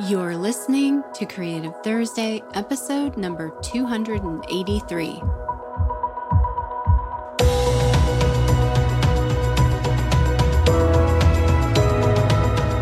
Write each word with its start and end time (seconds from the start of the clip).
You're 0.00 0.36
listening 0.36 1.04
to 1.14 1.24
Creative 1.24 1.72
Thursday, 1.84 2.42
episode 2.54 3.16
number 3.16 3.56
283. 3.62 5.20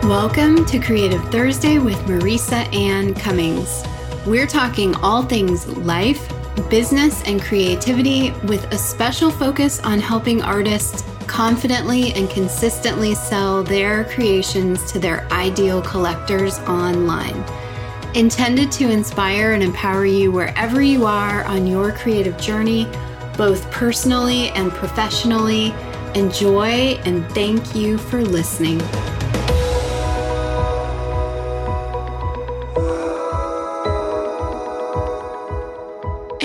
Welcome 0.09 0.65
to 0.65 0.79
Creative 0.79 1.23
Thursday 1.31 1.79
with 1.79 1.99
Marisa 2.07 2.75
Ann 2.75 3.13
Cummings. 3.13 3.85
We're 4.27 4.47
talking 4.47 4.95
all 4.97 5.23
things 5.23 5.69
life, 5.69 6.33
business, 6.71 7.23
and 7.25 7.43
creativity 7.43 8.31
with 8.47 8.65
a 8.73 8.79
special 8.79 9.31
focus 9.31 9.81
on 9.81 10.01
helping 10.01 10.41
artists 10.41 11.03
confidently 11.33 12.13
and 12.13 12.29
consistently 12.29 13.15
sell 13.15 13.63
their 13.63 14.05
creations 14.05 14.93
to 14.93 14.99
their 14.99 15.27
ideal 15.33 15.81
collectors 15.81 16.59
online. 16.61 17.43
Intended 18.15 18.71
to 18.73 18.91
inspire 18.91 19.53
and 19.53 19.63
empower 19.63 20.05
you 20.05 20.31
wherever 20.31 20.83
you 20.83 21.07
are 21.07 21.43
on 21.45 21.67
your 21.67 21.91
creative 21.93 22.37
journey, 22.37 22.87
both 23.39 23.71
personally 23.71 24.51
and 24.51 24.71
professionally. 24.73 25.73
Enjoy 26.15 27.01
and 27.07 27.27
thank 27.33 27.75
you 27.75 27.97
for 27.97 28.21
listening. 28.21 28.79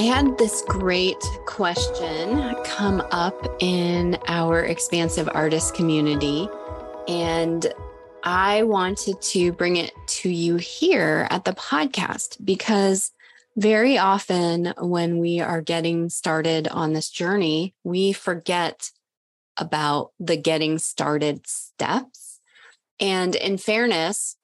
Had 0.01 0.37
this 0.37 0.61
great 0.67 1.19
question 1.45 2.55
come 2.63 3.01
up 3.11 3.47
in 3.59 4.17
our 4.27 4.63
expansive 4.63 5.27
artist 5.33 5.73
community, 5.73 6.47
and 7.07 7.65
I 8.23 8.63
wanted 8.63 9.21
to 9.21 9.51
bring 9.51 9.77
it 9.77 9.91
to 10.07 10.29
you 10.29 10.57
here 10.57 11.27
at 11.31 11.45
the 11.45 11.53
podcast 11.53 12.37
because 12.45 13.11
very 13.55 13.97
often 13.97 14.73
when 14.79 15.17
we 15.17 15.39
are 15.39 15.61
getting 15.61 16.09
started 16.09 16.67
on 16.67 16.93
this 16.93 17.09
journey, 17.09 17.73
we 17.83 18.13
forget 18.13 18.91
about 19.57 20.11
the 20.19 20.37
getting 20.37 20.77
started 20.77 21.47
steps. 21.47 22.39
And 22.99 23.35
in 23.35 23.57
fairness, 23.57 24.36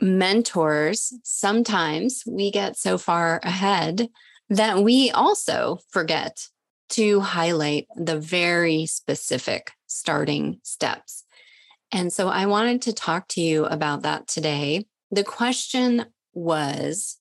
mentors, 0.00 1.12
sometimes 1.22 2.22
we 2.26 2.50
get 2.50 2.76
so 2.76 2.98
far 2.98 3.40
ahead 3.42 4.08
that 4.48 4.82
we 4.82 5.10
also 5.10 5.78
forget 5.90 6.48
to 6.88 7.20
highlight 7.20 7.86
the 7.96 8.18
very 8.18 8.86
specific 8.86 9.72
starting 9.86 10.60
steps. 10.62 11.24
And 11.92 12.12
so 12.12 12.28
I 12.28 12.46
wanted 12.46 12.82
to 12.82 12.92
talk 12.92 13.28
to 13.28 13.40
you 13.40 13.64
about 13.64 14.02
that 14.02 14.28
today. 14.28 14.86
The 15.10 15.24
question 15.24 16.06
was 16.32 17.18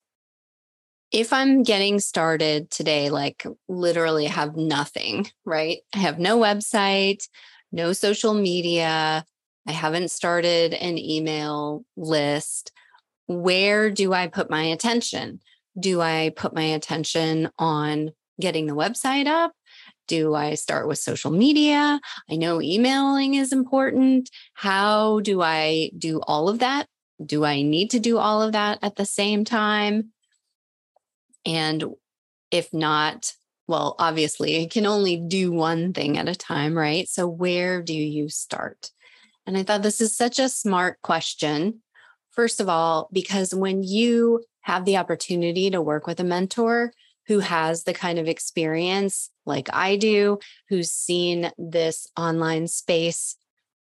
if 1.11 1.31
I'm 1.31 1.63
getting 1.63 1.99
started 1.99 2.69
today, 2.69 3.09
like 3.09 3.45
literally 3.67 4.25
have 4.25 4.55
nothing, 4.55 5.27
right? 5.45 5.79
I 5.93 5.99
have 5.99 6.19
no 6.19 6.37
website, 6.37 7.27
no 7.71 7.93
social 7.93 8.33
media, 8.33 9.23
I 9.67 9.71
haven't 9.71 10.11
started 10.11 10.73
an 10.73 10.97
email 10.97 11.83
list. 11.97 12.71
Where 13.27 13.89
do 13.89 14.13
I 14.13 14.27
put 14.27 14.49
my 14.49 14.63
attention? 14.63 15.39
Do 15.79 16.01
I 16.01 16.31
put 16.35 16.53
my 16.53 16.63
attention 16.63 17.49
on 17.57 18.11
getting 18.39 18.67
the 18.67 18.75
website 18.75 19.27
up? 19.27 19.53
Do 20.07 20.35
I 20.35 20.53
start 20.53 20.87
with 20.87 20.99
social 20.99 21.31
media? 21.31 21.99
I 22.29 22.35
know 22.35 22.61
emailing 22.61 23.33
is 23.33 23.51
important. 23.51 24.29
How 24.53 25.19
do 25.21 25.41
I 25.41 25.89
do 25.97 26.21
all 26.21 26.47
of 26.47 26.59
that? 26.59 26.87
Do 27.25 27.43
I 27.43 27.63
need 27.63 27.91
to 27.91 27.99
do 27.99 28.19
all 28.19 28.41
of 28.41 28.51
that 28.51 28.79
at 28.83 28.97
the 28.97 29.05
same 29.05 29.45
time? 29.45 30.11
And 31.45 31.83
if 32.51 32.71
not, 32.71 33.33
well, 33.67 33.95
obviously, 33.97 34.61
I 34.61 34.67
can 34.67 34.85
only 34.85 35.17
do 35.17 35.51
one 35.51 35.91
thing 35.91 36.19
at 36.19 36.29
a 36.29 36.35
time, 36.35 36.77
right? 36.77 37.07
So, 37.07 37.27
where 37.27 37.81
do 37.81 37.95
you 37.95 38.29
start? 38.29 38.91
And 39.45 39.57
I 39.57 39.63
thought 39.63 39.83
this 39.83 40.01
is 40.01 40.15
such 40.15 40.39
a 40.39 40.49
smart 40.49 41.01
question. 41.01 41.81
First 42.31 42.59
of 42.59 42.67
all, 42.67 43.09
because 43.13 43.53
when 43.53 43.83
you 43.83 44.43
have 44.61 44.85
the 44.85 44.97
opportunity 44.97 45.69
to 45.69 45.81
work 45.81 46.07
with 46.07 46.19
a 46.19 46.23
mentor 46.23 46.91
who 47.27 47.39
has 47.39 47.83
the 47.83 47.93
kind 47.93 48.19
of 48.19 48.27
experience 48.27 49.29
like 49.45 49.69
I 49.71 49.95
do, 49.95 50.39
who's 50.69 50.91
seen 50.91 51.51
this 51.57 52.07
online 52.17 52.67
space 52.67 53.35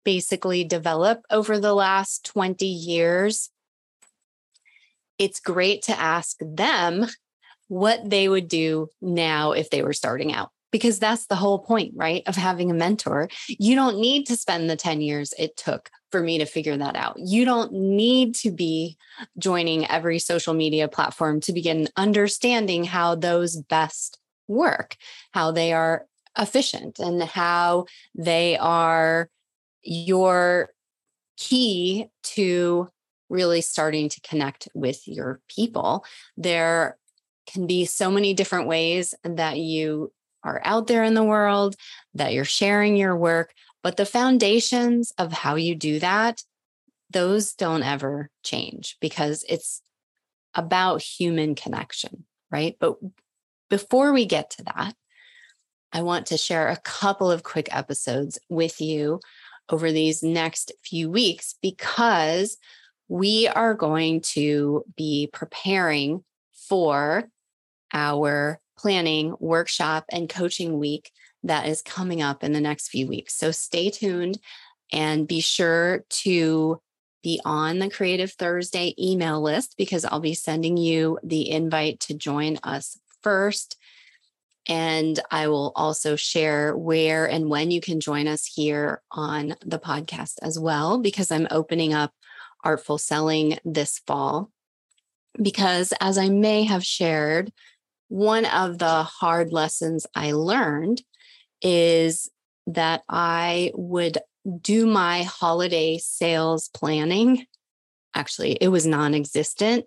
basically 0.04 0.64
develop 0.64 1.22
over 1.30 1.58
the 1.58 1.74
last 1.74 2.24
20 2.26 2.66
years, 2.66 3.50
it's 5.18 5.40
great 5.40 5.82
to 5.82 5.98
ask 5.98 6.36
them 6.40 7.06
what 7.68 8.08
they 8.08 8.28
would 8.28 8.48
do 8.48 8.88
now 9.00 9.52
if 9.52 9.70
they 9.70 9.82
were 9.82 9.92
starting 9.92 10.32
out 10.32 10.50
because 10.72 10.98
that's 10.98 11.26
the 11.26 11.36
whole 11.36 11.60
point, 11.60 11.92
right? 11.94 12.22
Of 12.26 12.34
having 12.34 12.70
a 12.70 12.74
mentor. 12.74 13.28
You 13.46 13.76
don't 13.76 14.00
need 14.00 14.26
to 14.26 14.36
spend 14.36 14.68
the 14.68 14.76
10 14.76 15.00
years 15.00 15.32
it 15.38 15.56
took 15.56 15.90
for 16.10 16.20
me 16.20 16.38
to 16.38 16.46
figure 16.46 16.76
that 16.76 16.96
out. 16.96 17.16
You 17.18 17.44
don't 17.44 17.72
need 17.72 18.34
to 18.36 18.50
be 18.50 18.96
joining 19.38 19.88
every 19.88 20.18
social 20.18 20.54
media 20.54 20.88
platform 20.88 21.40
to 21.42 21.52
begin 21.52 21.88
understanding 21.96 22.84
how 22.84 23.14
those 23.14 23.56
best 23.56 24.18
work, 24.48 24.96
how 25.32 25.52
they 25.52 25.72
are 25.72 26.06
efficient, 26.36 26.98
and 26.98 27.22
how 27.22 27.86
they 28.14 28.56
are 28.56 29.28
your 29.82 30.70
key 31.36 32.06
to 32.22 32.88
really 33.28 33.60
starting 33.60 34.08
to 34.08 34.20
connect 34.20 34.68
with 34.74 35.06
your 35.06 35.40
people. 35.48 36.04
There 36.36 36.98
can 37.46 37.66
be 37.66 37.84
so 37.84 38.10
many 38.10 38.34
different 38.34 38.68
ways 38.68 39.14
that 39.24 39.58
you 39.58 40.12
are 40.44 40.60
out 40.64 40.86
there 40.86 41.04
in 41.04 41.14
the 41.14 41.24
world, 41.24 41.76
that 42.14 42.32
you're 42.32 42.44
sharing 42.44 42.96
your 42.96 43.16
work. 43.16 43.52
But 43.82 43.96
the 43.96 44.06
foundations 44.06 45.12
of 45.18 45.32
how 45.32 45.56
you 45.56 45.74
do 45.74 45.98
that, 45.98 46.42
those 47.10 47.52
don't 47.52 47.82
ever 47.82 48.30
change 48.42 48.96
because 49.00 49.44
it's 49.48 49.82
about 50.54 51.02
human 51.02 51.54
connection, 51.54 52.24
right? 52.50 52.76
But 52.78 52.96
before 53.68 54.12
we 54.12 54.26
get 54.26 54.50
to 54.50 54.64
that, 54.64 54.94
I 55.92 56.02
want 56.02 56.26
to 56.26 56.38
share 56.38 56.68
a 56.68 56.78
couple 56.78 57.30
of 57.30 57.42
quick 57.42 57.74
episodes 57.74 58.38
with 58.48 58.80
you 58.80 59.20
over 59.68 59.92
these 59.92 60.22
next 60.22 60.72
few 60.82 61.10
weeks 61.10 61.54
because 61.60 62.56
we 63.08 63.46
are 63.48 63.74
going 63.74 64.22
to 64.22 64.84
be 64.96 65.28
preparing 65.32 66.24
for 66.68 67.28
our 67.92 68.58
planning 68.78 69.34
workshop 69.38 70.04
and 70.10 70.28
coaching 70.28 70.78
week 70.78 71.10
that 71.44 71.66
is 71.66 71.82
coming 71.82 72.22
up 72.22 72.44
in 72.44 72.52
the 72.52 72.60
next 72.60 72.88
few 72.88 73.06
weeks. 73.06 73.36
So 73.36 73.50
stay 73.50 73.90
tuned 73.90 74.38
and 74.92 75.26
be 75.26 75.40
sure 75.40 76.04
to 76.08 76.80
be 77.22 77.40
on 77.44 77.78
the 77.78 77.90
Creative 77.90 78.30
Thursday 78.32 78.94
email 78.98 79.40
list 79.40 79.74
because 79.78 80.04
I'll 80.04 80.20
be 80.20 80.34
sending 80.34 80.76
you 80.76 81.18
the 81.22 81.50
invite 81.50 82.00
to 82.00 82.14
join 82.14 82.58
us 82.62 82.98
first. 83.22 83.76
And 84.68 85.18
I 85.30 85.48
will 85.48 85.72
also 85.74 86.14
share 86.16 86.76
where 86.76 87.28
and 87.28 87.48
when 87.48 87.70
you 87.70 87.80
can 87.80 88.00
join 88.00 88.28
us 88.28 88.46
here 88.46 89.02
on 89.10 89.56
the 89.64 89.78
podcast 89.78 90.34
as 90.42 90.58
well, 90.58 90.98
because 90.98 91.30
I'm 91.30 91.48
opening 91.50 91.94
up 91.94 92.12
Artful 92.64 92.98
Selling 92.98 93.58
this 93.64 94.00
fall. 94.06 94.50
Because 95.40 95.92
as 96.00 96.18
I 96.18 96.28
may 96.28 96.64
have 96.64 96.84
shared 96.84 97.52
one 98.12 98.44
of 98.44 98.76
the 98.76 99.04
hard 99.04 99.54
lessons 99.54 100.06
I 100.14 100.32
learned 100.32 101.00
is 101.62 102.30
that 102.66 103.02
I 103.08 103.72
would 103.74 104.18
do 104.60 104.84
my 104.84 105.22
holiday 105.22 105.96
sales 105.96 106.68
planning. 106.68 107.46
Actually, 108.14 108.58
it 108.60 108.68
was 108.68 108.86
non 108.86 109.14
existent. 109.14 109.86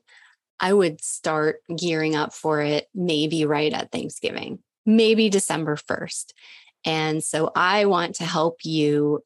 I 0.59 0.73
would 0.73 1.03
start 1.03 1.57
gearing 1.77 2.15
up 2.15 2.33
for 2.33 2.61
it 2.61 2.87
maybe 2.95 3.45
right 3.45 3.71
at 3.71 3.91
Thanksgiving, 3.91 4.57
maybe 4.87 5.29
December 5.29 5.75
1st. 5.75 6.33
And 6.83 7.23
so 7.23 7.51
I 7.55 7.85
want 7.85 8.15
to 8.15 8.25
help 8.25 8.65
you 8.65 9.23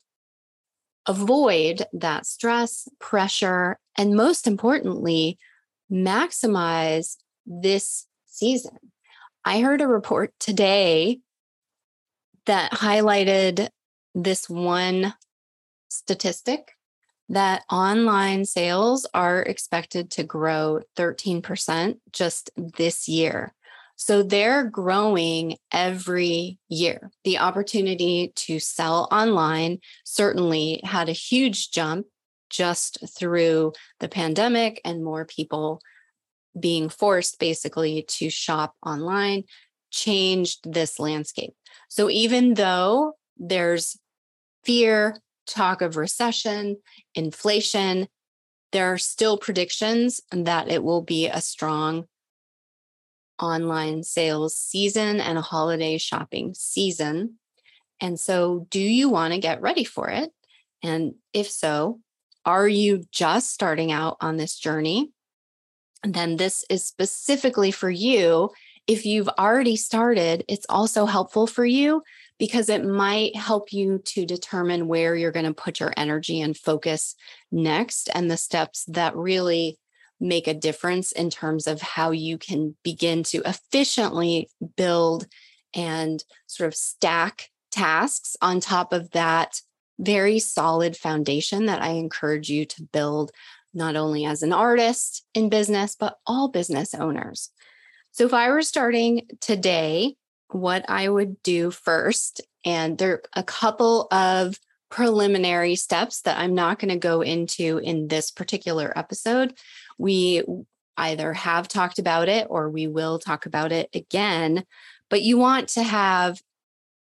avoid 1.06 1.84
that 1.94 2.26
stress, 2.26 2.90
pressure, 3.00 3.80
and 3.98 4.14
most 4.14 4.46
importantly, 4.46 5.38
maximize 5.90 7.16
this 7.46 8.06
season. 8.40 8.78
I 9.46 9.62
heard 9.62 9.82
a 9.82 9.88
report 9.88 10.34
today 10.40 11.20
that 12.46 12.72
highlighted 12.72 13.70
this 14.16 14.50
one 14.50 15.14
statistic 15.90 16.72
that 17.30 17.64
online 17.72 18.44
sales 18.46 19.08
are 19.14 19.42
expected 19.42 20.10
to 20.12 20.24
grow 20.24 20.82
13% 20.98 22.00
just 22.12 22.50
this 22.58 23.08
year. 23.08 23.54
So 23.96 24.24
they're 24.24 24.64
growing 24.64 25.58
every 25.72 26.58
year. 26.70 27.12
The 27.24 27.38
opportunity 27.38 28.32
to 28.36 28.60
sell 28.60 29.08
online 29.12 29.80
certainly 30.06 30.82
had 30.84 31.10
a 31.10 31.14
huge 31.14 31.72
jump 31.72 32.08
just 32.50 32.98
through 33.16 33.74
the 34.00 34.08
pandemic 34.08 34.82
and 34.84 35.04
more 35.04 35.26
people 35.26 35.82
being 36.60 36.90
forced 36.90 37.40
basically 37.40 38.04
to 38.04 38.30
shop 38.30 38.76
online 38.86 39.44
changed 39.92 40.72
this 40.72 41.00
landscape. 41.00 41.54
So 41.90 42.10
even 42.10 42.54
though 42.54 43.14
there's 43.38 43.98
fear, 44.64 45.18
talk 45.48 45.82
of 45.82 45.98
recession, 45.98 46.78
inflation, 47.16 48.08
there 48.72 48.94
are 48.94 48.98
still 48.98 49.38
predictions 49.38 50.22
that 50.32 50.70
it 50.70 50.84
will 50.84 51.02
be 51.02 51.28
a 51.28 51.42
strong 51.42 52.06
online 53.42 54.04
sales 54.04 54.56
season 54.56 55.20
and 55.20 55.38
a 55.38 55.42
holiday 55.42 55.98
shopping 55.98 56.54
season. 56.54 57.40
And 58.02 58.20
so, 58.20 58.68
do 58.70 58.80
you 58.80 59.10
want 59.10 59.34
to 59.34 59.40
get 59.40 59.62
ready 59.62 59.84
for 59.84 60.10
it? 60.10 60.32
And 60.84 61.16
if 61.34 61.50
so, 61.50 62.00
are 62.46 62.68
you 62.68 63.04
just 63.12 63.52
starting 63.52 63.92
out 63.92 64.18
on 64.22 64.38
this 64.38 64.58
journey? 64.58 65.12
Then 66.04 66.38
this 66.38 66.64
is 66.70 66.86
specifically 66.86 67.72
for 67.72 67.90
you. 67.90 68.50
If 68.88 69.06
you've 69.06 69.30
already 69.30 69.76
started, 69.76 70.46
it's 70.48 70.66
also 70.70 71.06
helpful 71.06 71.46
for 71.46 71.66
you 71.66 72.02
because 72.40 72.70
it 72.70 72.86
might 72.86 73.36
help 73.36 73.74
you 73.74 74.02
to 74.06 74.26
determine 74.26 74.88
where 74.88 75.16
you're 75.16 75.32
going 75.32 75.46
to 75.46 75.54
put 75.54 75.80
your 75.80 75.94
energy 75.98 76.42
and 76.42 76.58
focus 76.58 77.16
next 77.52 78.10
and 78.16 78.32
the 78.32 78.38
steps 78.38 78.86
that 78.88 79.16
really 79.16 79.78
make 80.20 80.48
a 80.48 80.54
difference 80.54 81.12
in 81.12 81.30
terms 81.30 81.68
of 81.68 81.82
how 81.82 82.12
you 82.12 82.38
can 82.38 82.76
begin 82.84 83.24
to 83.24 83.42
efficiently 83.46 84.50
build 84.76 85.28
and 85.74 86.24
sort 86.48 86.68
of 86.68 86.76
stack 86.76 87.50
tasks 87.72 88.36
on 88.42 88.60
top 88.60 88.92
of 88.92 89.12
that 89.12 89.62
very 90.00 90.40
solid 90.40 90.96
foundation 90.96 91.66
that 91.66 91.82
I 91.82 91.90
encourage 91.90 92.50
you 92.50 92.66
to 92.66 92.84
build, 92.84 93.32
not 93.74 93.96
only 93.96 94.26
as 94.26 94.44
an 94.44 94.54
artist 94.54 95.26
in 95.34 95.50
business, 95.50 95.96
but 95.96 96.18
all 96.26 96.50
business 96.50 96.94
owners. 96.94 97.52
So, 98.12 98.26
if 98.26 98.34
I 98.34 98.50
were 98.50 98.62
starting 98.62 99.28
today, 99.40 100.16
what 100.52 100.86
I 100.90 101.08
would 101.10 101.42
do 101.44 101.72
first, 101.72 102.42
and 102.66 102.98
there 102.98 103.14
are 103.14 103.22
a 103.36 103.44
couple 103.44 104.08
of 104.12 104.60
preliminary 104.90 105.76
steps 105.76 106.22
that 106.22 106.38
I'm 106.40 106.56
not 106.56 106.80
going 106.80 106.90
to 106.90 106.98
go 106.98 107.22
into 107.22 107.78
in 107.78 108.08
this 108.08 108.32
particular 108.32 108.92
episode. 108.98 109.54
We 109.98 110.44
either 110.98 111.34
have 111.34 111.68
talked 111.68 112.00
about 112.00 112.28
it 112.28 112.48
or 112.50 112.70
we 112.70 112.88
will 112.88 113.20
talk 113.20 113.46
about 113.46 113.72
it 113.72 113.90
again, 113.94 114.66
but 115.10 115.22
you 115.22 115.38
want 115.38 115.70
to 115.70 115.84
have 115.84 116.42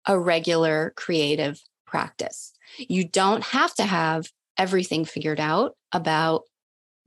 a 0.07 0.19
regular 0.19 0.93
creative 0.97 1.61
practice. 1.87 2.53
You 2.79 3.05
don't 3.05 3.43
have 3.43 3.75
to 3.75 3.85
have 3.85 4.31
everything 4.57 5.05
figured 5.05 5.41
out 5.41 5.77
about 5.93 6.43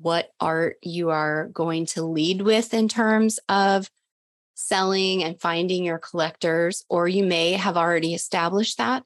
what 0.02 0.30
art 0.40 0.78
you 0.82 1.10
are 1.10 1.48
going 1.50 1.86
to 1.88 2.04
lead 2.04 2.42
with 2.42 2.74
in 2.74 2.88
terms 2.88 3.40
of 3.50 3.90
selling 4.56 5.24
and 5.24 5.40
finding 5.40 5.84
your 5.84 6.00
collectors, 6.00 6.84
or 6.90 7.08
you 7.08 7.24
may 7.24 7.54
have 7.54 7.78
already 7.78 8.14
established 8.14 8.78
that. 8.78 9.04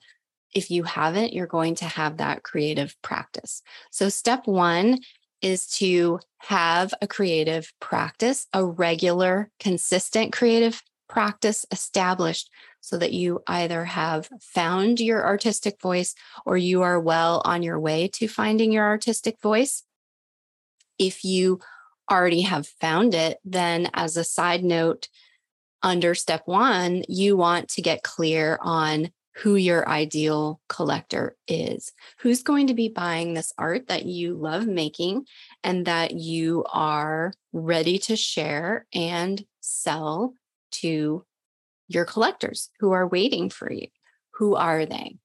If 0.54 0.72
you 0.72 0.84
haven't, 0.84 1.34
you're 1.34 1.48
going 1.48 1.76
to 1.76 1.86
have 1.86 2.18
that 2.18 2.44
creative 2.44 2.96
practice. 3.02 3.62
So, 3.92 4.10
step 4.10 4.48
one 4.48 5.00
is 5.42 5.68
to 5.68 6.20
have 6.38 6.94
a 7.02 7.08
creative 7.08 7.72
practice, 7.80 8.48
a 8.54 8.66
regular, 8.66 9.52
consistent 9.60 10.34
creative 10.34 10.82
practice 11.08 11.66
established 11.72 12.50
so 12.82 12.98
that 12.98 13.14
you 13.14 13.42
either 13.48 13.86
have 13.86 14.30
found 14.42 15.00
your 15.00 15.26
artistic 15.26 15.82
voice 15.82 16.16
or 16.46 16.58
you 16.58 16.82
are 16.82 17.00
well 17.00 17.42
on 17.46 17.64
your 17.64 17.80
way 17.80 18.08
to 18.08 18.28
finding 18.28 18.72
your 18.72 18.86
artistic 18.86 19.40
voice. 19.42 19.84
If 20.98 21.24
you 21.24 21.60
already 22.10 22.42
have 22.42 22.68
found 22.68 23.14
it, 23.14 23.40
then 23.44 23.90
as 23.94 24.18
a 24.18 24.24
side 24.24 24.64
note, 24.64 25.08
under 25.82 26.16
step 26.16 26.44
one, 26.46 27.04
you 27.08 27.38
want 27.38 27.70
to 27.70 27.82
get 27.82 28.04
clear 28.04 28.58
on 28.62 29.12
who 29.38 29.56
your 29.56 29.88
ideal 29.88 30.62
collector 30.70 31.36
is. 31.48 31.92
Who's 32.20 32.42
going 32.42 32.68
to 32.68 32.74
be 32.74 32.88
buying 32.88 33.34
this 33.34 33.52
art 33.58 33.88
that 33.88 34.06
you 34.06 34.36
love 34.36 34.66
making 34.66 35.26
and 35.64 35.86
that 35.86 36.12
you 36.12 36.64
are 36.72 37.34
ready 37.52 38.00
to 38.00 38.16
share 38.16 38.86
and 38.94 39.46
sell 39.60 40.34
to 40.72 41.26
your 41.88 42.06
collectors 42.06 42.70
who 42.80 42.92
are 42.92 43.08
waiting 43.08 43.50
for 43.50 43.72
you. 43.72 43.88
Who 44.36 44.56
are 44.56 44.86
they? 44.86 45.18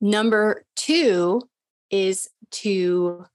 Number 0.00 0.64
two 0.76 1.48
is 1.90 2.28
to 2.50 3.26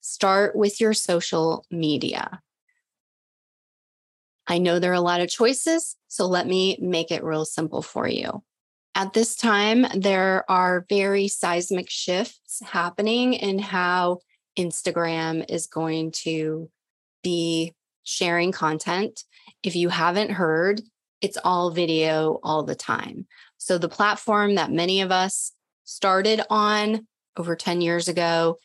start 0.00 0.56
with 0.56 0.80
your 0.80 0.94
social 0.94 1.64
media. 1.70 2.40
I 4.46 4.58
know 4.58 4.78
there 4.78 4.90
are 4.90 4.94
a 4.94 5.00
lot 5.00 5.20
of 5.20 5.28
choices, 5.28 5.96
so 6.08 6.26
let 6.26 6.46
me 6.46 6.76
make 6.80 7.10
it 7.10 7.22
real 7.22 7.44
simple 7.44 7.82
for 7.82 8.08
you. 8.08 8.42
At 8.94 9.12
this 9.12 9.36
time, 9.36 9.86
there 9.94 10.44
are 10.50 10.84
very 10.88 11.28
seismic 11.28 11.88
shifts 11.88 12.60
happening 12.64 13.34
in 13.34 13.60
how 13.60 14.18
Instagram 14.58 15.44
is 15.48 15.68
going 15.68 16.10
to 16.22 16.68
be 17.22 17.74
sharing 18.02 18.50
content. 18.50 19.22
If 19.62 19.76
you 19.76 19.88
haven't 19.88 20.32
heard, 20.32 20.82
it's 21.20 21.38
all 21.44 21.70
video 21.70 22.40
all 22.42 22.64
the 22.64 22.74
time. 22.74 23.26
So, 23.58 23.78
the 23.78 23.88
platform 23.88 24.56
that 24.56 24.72
many 24.72 25.00
of 25.02 25.12
us 25.12 25.52
started 25.84 26.40
on 26.50 27.06
over 27.36 27.54
10 27.54 27.80
years 27.80 28.08
ago 28.08 28.56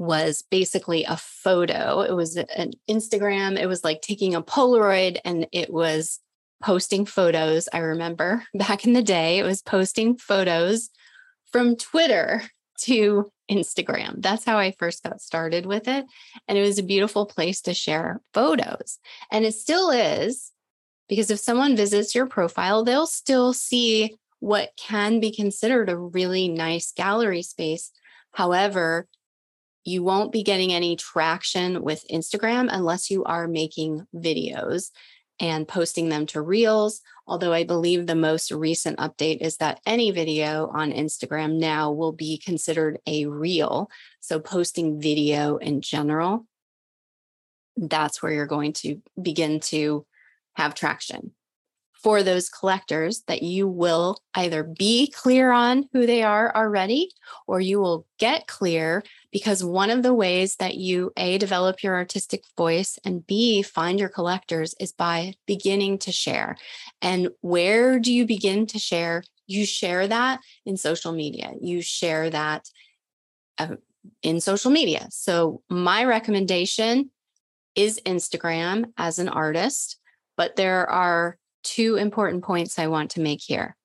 was 0.00 0.42
basically 0.50 1.04
a 1.04 1.18
photo. 1.18 2.00
It 2.00 2.14
was 2.14 2.36
an 2.36 2.72
Instagram. 2.88 3.58
It 3.58 3.66
was 3.66 3.84
like 3.84 4.00
taking 4.00 4.34
a 4.34 4.40
Polaroid 4.40 5.18
and 5.26 5.46
it 5.52 5.70
was 5.70 6.20
posting 6.62 7.04
photos. 7.04 7.68
I 7.70 7.80
remember 7.80 8.42
back 8.54 8.86
in 8.86 8.94
the 8.94 9.02
day, 9.02 9.38
it 9.38 9.42
was 9.42 9.60
posting 9.60 10.16
photos 10.16 10.88
from 11.52 11.76
Twitter 11.76 12.42
to 12.84 13.30
Instagram. 13.50 14.22
That's 14.22 14.46
how 14.46 14.56
I 14.56 14.74
first 14.78 15.02
got 15.02 15.20
started 15.20 15.66
with 15.66 15.86
it. 15.86 16.06
And 16.48 16.56
it 16.56 16.62
was 16.62 16.78
a 16.78 16.82
beautiful 16.82 17.26
place 17.26 17.60
to 17.62 17.74
share 17.74 18.22
photos. 18.32 18.98
And 19.30 19.44
it 19.44 19.52
still 19.52 19.90
is, 19.90 20.50
because 21.10 21.30
if 21.30 21.40
someone 21.40 21.76
visits 21.76 22.14
your 22.14 22.24
profile, 22.24 22.84
they'll 22.84 23.06
still 23.06 23.52
see 23.52 24.16
what 24.38 24.70
can 24.78 25.20
be 25.20 25.30
considered 25.30 25.90
a 25.90 25.98
really 25.98 26.48
nice 26.48 26.90
gallery 26.92 27.42
space. 27.42 27.90
However, 28.32 29.06
you 29.84 30.02
won't 30.02 30.32
be 30.32 30.42
getting 30.42 30.72
any 30.72 30.96
traction 30.96 31.82
with 31.82 32.04
Instagram 32.10 32.68
unless 32.70 33.10
you 33.10 33.24
are 33.24 33.48
making 33.48 34.06
videos 34.14 34.90
and 35.40 35.66
posting 35.66 36.10
them 36.10 36.26
to 36.26 36.42
Reels. 36.42 37.00
Although 37.26 37.52
I 37.52 37.64
believe 37.64 38.06
the 38.06 38.14
most 38.14 38.50
recent 38.50 38.98
update 38.98 39.38
is 39.40 39.56
that 39.56 39.80
any 39.86 40.10
video 40.10 40.68
on 40.68 40.92
Instagram 40.92 41.58
now 41.58 41.92
will 41.92 42.12
be 42.12 42.38
considered 42.38 42.98
a 43.06 43.26
Reel. 43.26 43.90
So, 44.20 44.38
posting 44.38 45.00
video 45.00 45.56
in 45.56 45.80
general, 45.80 46.46
that's 47.76 48.22
where 48.22 48.32
you're 48.32 48.46
going 48.46 48.74
to 48.74 49.00
begin 49.20 49.60
to 49.60 50.04
have 50.56 50.74
traction 50.74 51.32
for 52.02 52.22
those 52.22 52.48
collectors 52.48 53.22
that 53.26 53.42
you 53.42 53.68
will 53.68 54.16
either 54.34 54.62
be 54.62 55.10
clear 55.10 55.50
on 55.50 55.88
who 55.92 56.06
they 56.06 56.22
are 56.22 56.54
already 56.56 57.10
or 57.46 57.60
you 57.60 57.78
will 57.80 58.06
get 58.18 58.46
clear 58.46 59.02
because 59.30 59.62
one 59.62 59.90
of 59.90 60.02
the 60.02 60.14
ways 60.14 60.56
that 60.56 60.76
you 60.76 61.12
a 61.16 61.38
develop 61.38 61.82
your 61.82 61.94
artistic 61.94 62.42
voice 62.56 62.98
and 63.04 63.26
b 63.26 63.62
find 63.62 64.00
your 64.00 64.08
collectors 64.08 64.74
is 64.80 64.92
by 64.92 65.34
beginning 65.46 65.98
to 65.98 66.12
share. 66.12 66.56
And 67.02 67.28
where 67.40 67.98
do 67.98 68.12
you 68.12 68.26
begin 68.26 68.66
to 68.66 68.78
share? 68.78 69.22
You 69.46 69.66
share 69.66 70.06
that 70.08 70.40
in 70.64 70.76
social 70.76 71.12
media. 71.12 71.52
You 71.60 71.82
share 71.82 72.30
that 72.30 72.68
uh, 73.58 73.76
in 74.22 74.40
social 74.40 74.70
media. 74.70 75.06
So 75.10 75.62
my 75.68 76.04
recommendation 76.04 77.10
is 77.76 78.00
instagram 78.04 78.86
as 78.96 79.20
an 79.20 79.28
artist 79.28 80.00
but 80.36 80.56
there 80.56 80.88
are 80.90 81.38
two 81.62 81.96
important 81.96 82.44
points 82.44 82.78
I 82.78 82.86
want 82.86 83.12
to 83.12 83.20
make 83.20 83.40
here. 83.42 83.76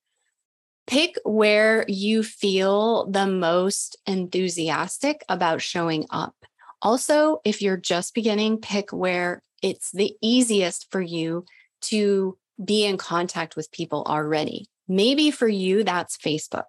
Pick 0.87 1.17
where 1.23 1.85
you 1.87 2.21
feel 2.23 3.09
the 3.09 3.25
most 3.25 3.97
enthusiastic 4.05 5.23
about 5.27 5.61
showing 5.61 6.05
up. 6.09 6.35
Also, 6.81 7.39
if 7.43 7.61
you're 7.61 7.77
just 7.77 8.13
beginning, 8.13 8.59
pick 8.59 8.91
where 8.91 9.41
it's 9.63 9.91
the 9.91 10.15
easiest 10.21 10.91
for 10.91 11.01
you 11.01 11.45
to 11.81 12.37
be 12.63 12.85
in 12.85 12.97
contact 12.97 13.55
with 13.55 13.71
people 13.71 14.03
already. 14.05 14.67
Maybe 14.87 15.31
for 15.31 15.47
you, 15.47 15.83
that's 15.83 16.17
Facebook. 16.17 16.65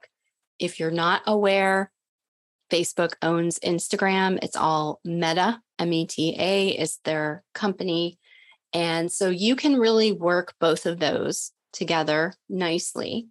If 0.59 0.81
you're 0.81 0.91
not 0.91 1.23
aware, 1.27 1.93
Facebook 2.71 3.13
owns 3.21 3.59
Instagram. 3.59 4.39
It's 4.43 4.57
all 4.57 5.01
Meta, 5.05 5.61
M 5.79 5.93
E 5.93 6.07
T 6.07 6.35
A 6.39 6.69
is 6.71 6.99
their 7.05 7.45
company. 7.55 8.19
And 8.77 9.11
so 9.11 9.31
you 9.31 9.57
can 9.57 9.79
really 9.79 10.13
work 10.13 10.55
both 10.61 10.85
of 10.85 10.99
those 10.99 11.51
together 11.73 12.35
nicely. 12.47 13.29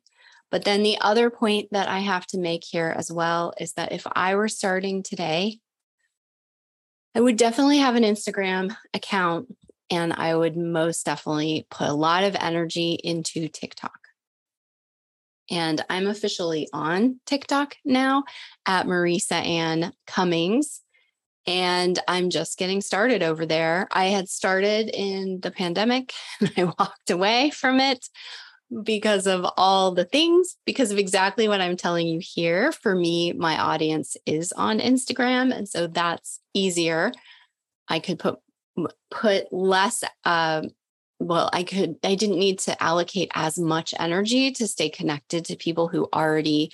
But 0.49 0.65
then 0.65 0.81
the 0.81 0.97
other 0.99 1.29
point 1.29 1.67
that 1.71 1.87
I 1.87 1.99
have 1.99 2.25
to 2.27 2.39
make 2.39 2.63
here 2.63 2.91
as 2.97 3.11
well 3.11 3.53
is 3.59 3.73
that 3.73 3.91
if 3.91 4.07
I 4.15 4.33
were 4.33 4.47
starting 4.47 5.03
today, 5.03 5.59
I 7.13 7.21
would 7.21 7.37
definitely 7.37 7.77
have 7.77 7.93
an 7.93 8.01
Instagram 8.01 8.75
account 8.91 9.55
and 9.91 10.13
I 10.13 10.35
would 10.35 10.57
most 10.57 11.05
definitely 11.05 11.67
put 11.69 11.89
a 11.89 11.93
lot 11.93 12.23
of 12.23 12.35
energy 12.39 12.93
into 13.03 13.47
TikTok. 13.47 13.99
And 15.51 15.85
I'm 15.91 16.07
officially 16.07 16.69
on 16.73 17.19
TikTok 17.27 17.75
now 17.85 18.23
at 18.65 18.87
Marisa 18.87 19.45
Ann 19.45 19.93
Cummings. 20.07 20.81
And 21.47 21.99
I'm 22.07 22.29
just 22.29 22.57
getting 22.57 22.81
started 22.81 23.21
over 23.21 23.45
there. 23.45 23.87
I 23.91 24.05
had 24.05 24.29
started 24.29 24.89
in 24.89 25.39
the 25.41 25.51
pandemic 25.51 26.13
and 26.39 26.51
I 26.57 26.63
walked 26.65 27.09
away 27.09 27.51
from 27.51 27.79
it 27.79 28.09
because 28.83 29.27
of 29.27 29.45
all 29.57 29.91
the 29.91 30.05
things, 30.05 30.57
because 30.65 30.91
of 30.91 30.97
exactly 30.97 31.47
what 31.47 31.61
I'm 31.61 31.77
telling 31.77 32.07
you 32.07 32.19
here. 32.19 32.71
For 32.71 32.95
me, 32.95 33.33
my 33.33 33.59
audience 33.59 34.17
is 34.25 34.51
on 34.53 34.79
Instagram. 34.79 35.55
And 35.55 35.69
so 35.69 35.87
that's 35.87 36.39
easier. 36.53 37.11
I 37.87 37.99
could 37.99 38.19
put 38.19 38.39
put 39.09 39.51
less 39.53 40.03
um, 40.25 40.69
well 41.19 41.49
i 41.53 41.63
could 41.63 41.95
i 42.03 42.15
didn't 42.15 42.39
need 42.39 42.59
to 42.59 42.83
allocate 42.83 43.31
as 43.35 43.57
much 43.57 43.93
energy 43.99 44.51
to 44.51 44.67
stay 44.67 44.89
connected 44.89 45.45
to 45.45 45.55
people 45.55 45.87
who 45.87 46.07
already 46.13 46.71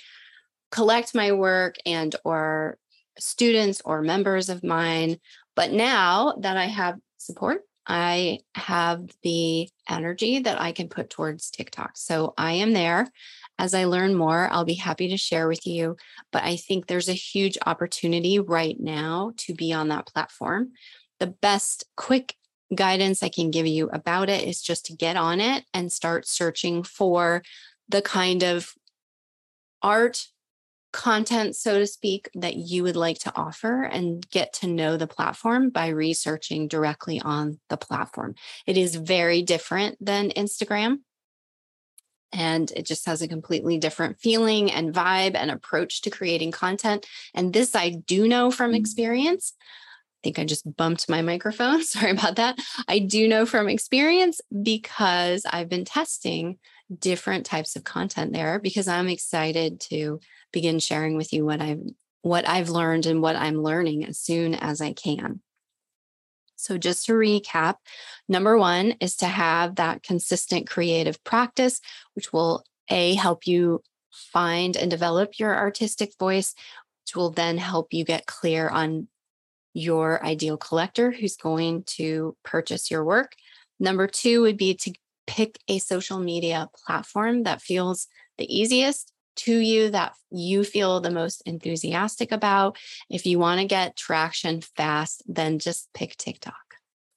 collect 0.70 1.14
my 1.14 1.32
work 1.32 1.76
and 1.86 2.16
or 2.24 2.76
students 3.18 3.82
or 3.84 4.02
members 4.02 4.48
of 4.48 4.64
mine 4.64 5.18
but 5.54 5.72
now 5.72 6.34
that 6.40 6.56
i 6.56 6.66
have 6.66 6.98
support 7.18 7.62
i 7.86 8.38
have 8.54 9.02
the 9.22 9.68
energy 9.88 10.38
that 10.38 10.60
i 10.60 10.72
can 10.72 10.88
put 10.88 11.10
towards 11.10 11.50
tiktok. 11.50 11.96
So 11.96 12.32
i 12.38 12.52
am 12.52 12.72
there. 12.72 13.08
As 13.58 13.74
i 13.74 13.84
learn 13.84 14.14
more 14.14 14.48
i'll 14.50 14.64
be 14.64 14.74
happy 14.74 15.08
to 15.08 15.16
share 15.16 15.48
with 15.48 15.66
you 15.66 15.96
but 16.30 16.42
i 16.44 16.56
think 16.56 16.86
there's 16.86 17.08
a 17.08 17.12
huge 17.12 17.58
opportunity 17.66 18.38
right 18.38 18.78
now 18.78 19.32
to 19.38 19.54
be 19.54 19.72
on 19.72 19.88
that 19.88 20.06
platform. 20.06 20.72
The 21.20 21.26
best 21.28 21.84
quick 21.96 22.36
guidance 22.74 23.22
I 23.22 23.28
can 23.28 23.50
give 23.50 23.66
you 23.66 23.88
about 23.92 24.28
it 24.28 24.46
is 24.46 24.62
just 24.62 24.86
to 24.86 24.96
get 24.96 25.16
on 25.16 25.40
it 25.40 25.64
and 25.74 25.92
start 25.92 26.26
searching 26.26 26.82
for 26.82 27.42
the 27.88 28.02
kind 28.02 28.42
of 28.42 28.72
art 29.82 30.26
content, 30.92 31.56
so 31.56 31.78
to 31.78 31.86
speak, 31.86 32.30
that 32.34 32.56
you 32.56 32.82
would 32.82 32.96
like 32.96 33.18
to 33.20 33.32
offer 33.36 33.82
and 33.82 34.28
get 34.30 34.52
to 34.54 34.66
know 34.66 34.96
the 34.96 35.06
platform 35.06 35.70
by 35.70 35.88
researching 35.88 36.68
directly 36.68 37.20
on 37.20 37.58
the 37.68 37.76
platform. 37.76 38.34
It 38.66 38.76
is 38.76 38.94
very 38.94 39.42
different 39.42 39.96
than 40.04 40.30
Instagram. 40.30 40.98
And 42.34 42.70
it 42.70 42.86
just 42.86 43.04
has 43.06 43.20
a 43.20 43.28
completely 43.28 43.76
different 43.76 44.18
feeling 44.18 44.70
and 44.70 44.94
vibe 44.94 45.34
and 45.34 45.50
approach 45.50 46.00
to 46.02 46.10
creating 46.10 46.52
content. 46.52 47.04
And 47.34 47.52
this 47.52 47.74
I 47.74 47.90
do 47.90 48.26
know 48.26 48.50
from 48.50 48.72
mm. 48.72 48.76
experience 48.76 49.52
think 50.22 50.38
I 50.38 50.44
just 50.44 50.76
bumped 50.76 51.08
my 51.08 51.22
microphone. 51.22 51.82
Sorry 51.84 52.12
about 52.12 52.36
that. 52.36 52.58
I 52.88 52.98
do 52.98 53.28
know 53.28 53.46
from 53.46 53.68
experience 53.68 54.40
because 54.62 55.44
I've 55.50 55.68
been 55.68 55.84
testing 55.84 56.58
different 56.98 57.46
types 57.46 57.76
of 57.76 57.84
content 57.84 58.32
there 58.32 58.58
because 58.58 58.88
I'm 58.88 59.08
excited 59.08 59.80
to 59.90 60.20
begin 60.52 60.78
sharing 60.78 61.16
with 61.16 61.32
you 61.32 61.44
what 61.44 61.60
I've 61.60 61.82
what 62.22 62.48
I've 62.48 62.68
learned 62.68 63.06
and 63.06 63.20
what 63.20 63.34
I'm 63.34 63.62
learning 63.62 64.04
as 64.04 64.18
soon 64.18 64.54
as 64.54 64.80
I 64.80 64.92
can. 64.92 65.40
So 66.54 66.78
just 66.78 67.06
to 67.06 67.14
recap, 67.14 67.76
number 68.28 68.56
1 68.56 68.94
is 69.00 69.16
to 69.16 69.26
have 69.26 69.74
that 69.76 70.04
consistent 70.04 70.68
creative 70.68 71.22
practice 71.24 71.80
which 72.14 72.32
will 72.32 72.64
a 72.88 73.14
help 73.14 73.46
you 73.46 73.82
find 74.12 74.76
and 74.76 74.90
develop 74.90 75.38
your 75.38 75.56
artistic 75.56 76.12
voice 76.18 76.54
which 77.04 77.16
will 77.16 77.30
then 77.30 77.58
help 77.58 77.92
you 77.92 78.04
get 78.04 78.26
clear 78.26 78.68
on 78.68 79.08
your 79.74 80.24
ideal 80.24 80.56
collector 80.56 81.10
who's 81.10 81.36
going 81.36 81.82
to 81.84 82.36
purchase 82.44 82.90
your 82.90 83.04
work. 83.04 83.34
Number 83.80 84.06
two 84.06 84.42
would 84.42 84.56
be 84.56 84.74
to 84.74 84.92
pick 85.26 85.58
a 85.68 85.78
social 85.78 86.18
media 86.18 86.68
platform 86.86 87.44
that 87.44 87.62
feels 87.62 88.06
the 88.38 88.44
easiest 88.44 89.12
to 89.34 89.56
you, 89.56 89.90
that 89.90 90.14
you 90.30 90.64
feel 90.64 91.00
the 91.00 91.10
most 91.10 91.42
enthusiastic 91.46 92.32
about. 92.32 92.76
If 93.08 93.26
you 93.26 93.38
want 93.38 93.60
to 93.60 93.66
get 93.66 93.96
traction 93.96 94.60
fast, 94.60 95.22
then 95.26 95.58
just 95.58 95.88
pick 95.94 96.16
TikTok, 96.16 96.54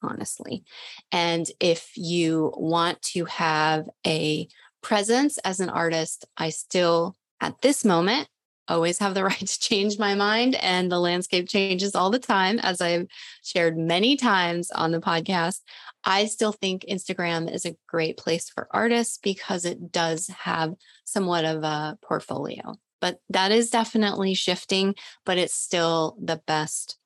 honestly. 0.02 0.64
And 1.12 1.50
if 1.60 1.92
you 1.96 2.54
want 2.56 3.02
to 3.14 3.26
have 3.26 3.90
a 4.06 4.48
presence 4.82 5.38
as 5.40 5.60
an 5.60 5.70
artist, 5.70 6.26
I 6.38 6.52
still, 6.52 7.16
at 7.42 7.62
this 7.62 7.84
moment, 7.84 8.28
always 8.68 9.00
have 9.00 9.14
the 9.14 9.24
right 9.32 9.48
to 9.48 9.60
change 9.60 9.98
my 10.00 10.16
mind 10.16 10.56
and 10.56 10.92
the 10.92 11.00
landscape 11.00 11.48
changes 11.48 11.96
all 11.96 12.10
the 12.10 12.20
time 12.20 12.60
as 12.60 12.82
i've 12.82 13.08
shared 13.44 13.78
many 13.78 14.16
times 14.16 14.72
on 14.72 14.92
the 14.92 15.02
podcast. 15.02 15.62
I 16.04 16.26
still 16.26 16.52
think 16.52 16.86
instagram 16.90 17.54
is 17.54 17.66
a 17.66 17.76
great 17.88 18.18
place 18.18 18.50
for 18.50 18.68
artists 18.72 19.18
because 19.18 19.66
it 19.66 19.92
does 19.92 20.28
have 20.28 20.76
somewhat 21.04 21.46
of 21.46 21.64
a 21.64 21.98
portfolio 22.02 22.76
but 23.02 23.20
that 23.30 23.52
is 23.52 23.70
definitely 23.70 24.34
shifting 24.34 24.96
but 25.26 25.38
it's 25.38 25.54
still 25.54 26.16
the 26.22 26.42
best 26.48 26.98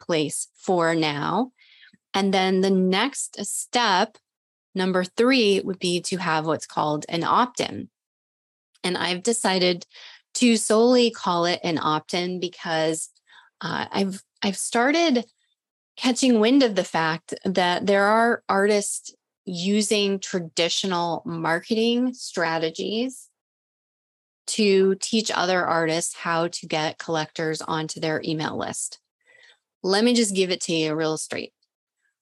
place 0.00 0.48
for 0.56 0.94
now. 0.94 1.52
And 2.14 2.32
then 2.32 2.60
the 2.60 2.70
next 2.70 3.44
step 3.44 4.18
number 4.74 5.04
3 5.04 5.60
would 5.64 5.78
be 5.78 6.00
to 6.02 6.18
have 6.18 6.46
what's 6.46 6.66
called 6.66 7.06
an 7.08 7.24
opt-in. 7.24 7.88
And 8.84 8.96
i've 8.96 9.22
decided 9.22 9.86
to 10.36 10.56
solely 10.56 11.10
call 11.10 11.46
it 11.46 11.60
an 11.64 11.78
opt-in 11.78 12.40
because 12.40 13.08
uh, 13.60 13.86
I've 13.90 14.22
I've 14.42 14.56
started 14.56 15.24
catching 15.96 16.40
wind 16.40 16.62
of 16.62 16.74
the 16.74 16.84
fact 16.84 17.34
that 17.44 17.86
there 17.86 18.04
are 18.04 18.42
artists 18.48 19.14
using 19.46 20.18
traditional 20.18 21.22
marketing 21.24 22.12
strategies 22.12 23.30
to 24.48 24.94
teach 24.96 25.30
other 25.34 25.64
artists 25.64 26.14
how 26.14 26.48
to 26.48 26.66
get 26.66 26.98
collectors 26.98 27.62
onto 27.62 27.98
their 27.98 28.20
email 28.24 28.58
list. 28.58 29.00
Let 29.82 30.04
me 30.04 30.14
just 30.14 30.34
give 30.34 30.50
it 30.50 30.60
to 30.62 30.74
you 30.74 30.94
real 30.94 31.16
straight. 31.16 31.52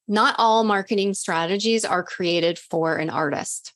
Not 0.07 0.35
all 0.37 0.63
marketing 0.63 1.13
strategies 1.15 1.83
are 1.83 2.03
created 2.03 2.57
for 2.57 2.95
an 2.95 3.09
artist. 3.09 3.74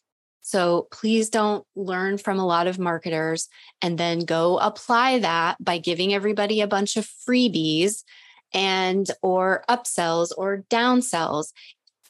So 0.50 0.88
please 0.89 1.29
don't 1.29 1.63
learn 1.75 2.18
from 2.18 2.39
a 2.39 2.46
lot 2.46 2.65
of 2.65 2.79
marketers 2.79 3.50
and 3.84 4.00
then 4.00 4.22
go 4.22 4.58
apply 4.58 5.20
that 5.20 5.63
by 5.63 5.77
giving 5.77 6.12
everybody 6.12 6.62
a 6.62 6.68
bunch 6.68 6.98
of 6.98 7.06
freebies 7.06 8.03
and 8.51 9.06
or 9.22 9.63
upsells 9.70 10.32
or 10.36 10.65
downsells. 10.72 11.53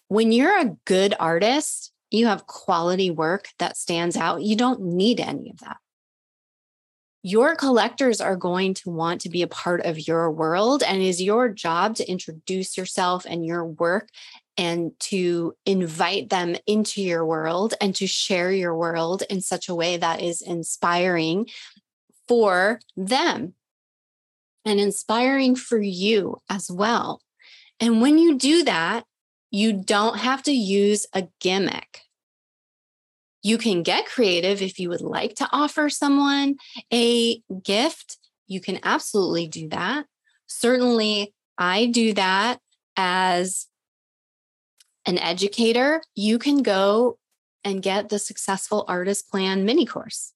When 0.08 0.32
you're 0.32 0.58
a 0.58 0.78
good 0.86 1.16
artist, 1.20 1.92
you 2.12 2.28
have 2.28 2.48
quality 2.48 3.12
work 3.12 3.50
that 3.60 3.76
stands 3.76 4.16
out. 4.16 4.42
You 4.42 4.56
don't 4.56 4.84
need 4.84 5.20
any 5.20 5.50
of 5.50 5.60
that. 5.60 5.76
Your 7.22 7.56
collectors 7.56 8.22
are 8.22 8.38
going 8.38 8.74
to 8.76 8.90
want 8.90 9.22
to 9.22 9.30
be 9.30 9.42
a 9.42 9.48
part 9.48 9.82
of 9.86 10.08
your 10.08 10.32
world, 10.32 10.84
and 10.84 11.02
it 11.02 11.06
is 11.06 11.22
your 11.22 11.50
job 11.50 11.96
to 11.96 12.10
introduce 12.10 12.78
yourself 12.78 13.26
and 13.26 13.46
your 13.46 13.66
work 13.66 14.10
and 14.58 14.92
to 15.00 15.54
invite 15.66 16.30
them 16.30 16.56
into 16.66 17.02
your 17.02 17.26
world 17.26 17.74
and 17.82 17.96
to 17.96 18.08
share 18.08 18.52
your 18.52 18.76
world 18.76 19.24
in 19.30 19.42
such 19.42 19.68
a 19.68 19.76
way 19.76 19.98
that 19.98 20.22
is 20.22 20.42
inspiring 20.42 21.48
for 22.28 22.80
them 22.96 23.54
and 24.66 24.80
inspiring 24.80 25.56
for 25.56 25.82
you 25.82 26.38
as 26.50 26.70
well. 26.70 27.22
And 27.80 28.02
when 28.02 28.18
you 28.18 28.38
do 28.38 28.64
that, 28.64 29.06
you 29.52 29.74
don't 29.74 30.20
have 30.20 30.44
to 30.44 30.52
use 30.52 31.06
a 31.14 31.28
gimmick. 31.40 32.02
You 33.42 33.58
can 33.58 33.84
get 33.84 34.06
creative 34.06 34.62
if 34.62 34.80
you 34.80 34.90
would 34.90 35.02
like 35.02 35.36
to 35.36 35.48
offer 35.52 35.90
someone 35.90 36.56
a 36.92 37.42
gift. 37.64 38.18
You 38.48 38.60
can 38.60 38.80
absolutely 38.84 39.48
do 39.48 39.70
that. 39.70 40.06
Certainly, 40.48 41.34
I 41.58 41.86
do 41.86 42.14
that 42.14 42.60
as 42.98 43.68
an 45.06 45.18
educator, 45.18 46.02
you 46.16 46.38
can 46.38 46.62
go 46.62 47.18
and 47.64 47.82
get 47.82 48.10
the 48.10 48.20
Successful 48.20 48.86
Artist 48.88 49.30
Plan 49.30 49.66
mini 49.66 49.86
course. 49.86 50.34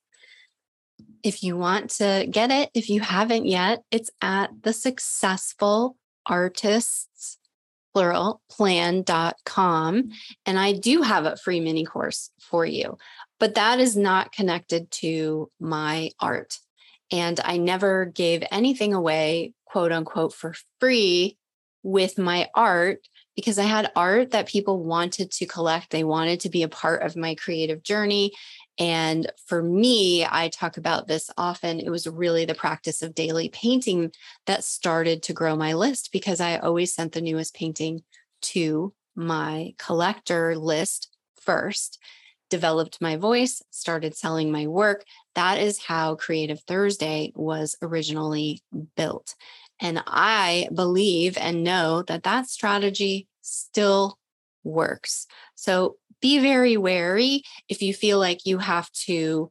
If 1.24 1.44
you 1.44 1.58
want 1.58 1.90
to 1.92 2.28
get 2.30 2.52
it, 2.52 2.70
if 2.74 2.90
you 2.90 3.02
haven't 3.02 3.46
yet, 3.46 3.84
it's 3.92 4.10
at 4.22 4.50
the 4.64 4.74
Successful 4.74 5.98
Artists 6.26 7.38
plural 7.94 8.42
plan.com 8.50 10.10
and 10.46 10.60
I 10.60 10.74
do 10.74 11.02
have 11.02 11.26
a 11.26 11.38
free 11.38 11.60
mini 11.60 11.86
course 11.86 12.32
for 12.40 12.66
you. 12.66 12.98
But 13.40 13.56
that 13.56 13.80
is 13.80 13.96
not 13.96 14.32
connected 14.32 14.90
to 14.92 15.52
my 15.60 16.12
art. 16.20 16.60
And 17.12 17.40
I 17.44 17.58
never 17.58 18.06
gave 18.06 18.44
anything 18.52 18.94
away, 18.94 19.54
quote 19.66 19.92
unquote, 19.92 20.34
for 20.34 20.56
free 20.80 21.38
with 21.84 22.18
my 22.18 22.50
art 22.56 23.08
because 23.36 23.60
I 23.60 23.64
had 23.64 23.92
art 23.96 24.32
that 24.32 24.48
people 24.48 24.84
wanted 24.84 25.32
to 25.32 25.46
collect. 25.46 25.90
They 25.90 26.04
wanted 26.04 26.40
to 26.42 26.50
be 26.50 26.64
a 26.64 26.70
part 26.70 27.02
of 27.04 27.16
my 27.16 27.36
creative 27.36 27.84
journey. 27.84 28.32
And 28.80 29.32
for 29.46 29.62
me, 29.62 30.26
I 30.26 30.50
talk 30.50 30.78
about 30.78 31.08
this 31.08 31.30
often. 31.38 31.80
It 31.80 31.90
was 31.90 32.08
really 32.08 32.46
the 32.46 32.56
practice 32.56 33.02
of 33.02 33.14
daily 33.14 33.50
painting 33.50 34.12
that 34.48 34.64
started 34.64 35.22
to 35.24 35.34
grow 35.34 35.56
my 35.56 35.74
list 35.74 36.12
because 36.12 36.42
I 36.42 36.58
always 36.58 36.94
sent 36.94 37.12
the 37.12 37.22
newest 37.22 37.54
painting 37.54 38.04
to 38.44 38.94
my 39.16 39.76
collector 39.78 40.58
list 40.58 41.16
first, 41.40 42.00
developed 42.50 43.00
my 43.00 43.16
voice, 43.16 43.62
started 43.70 44.16
selling 44.16 44.52
my 44.52 44.66
work. 44.66 45.06
That 45.36 45.60
is 45.60 45.84
how 45.84 46.16
Creative 46.16 46.60
Thursday 46.62 47.32
was 47.36 47.76
originally 47.82 48.62
built. 48.96 49.36
And 49.80 50.04
I 50.08 50.68
believe 50.74 51.38
and 51.38 51.64
know 51.64 52.04
that 52.04 52.24
that 52.24 52.48
strategy 52.48 53.28
still 53.42 54.18
works. 54.64 55.28
So 55.56 55.98
be 56.22 56.40
very 56.40 56.78
wary 56.78 57.44
if 57.68 57.82
you 57.82 57.94
feel 57.94 58.20
like 58.20 58.46
you 58.46 58.58
have 58.58 58.90
to 58.92 59.50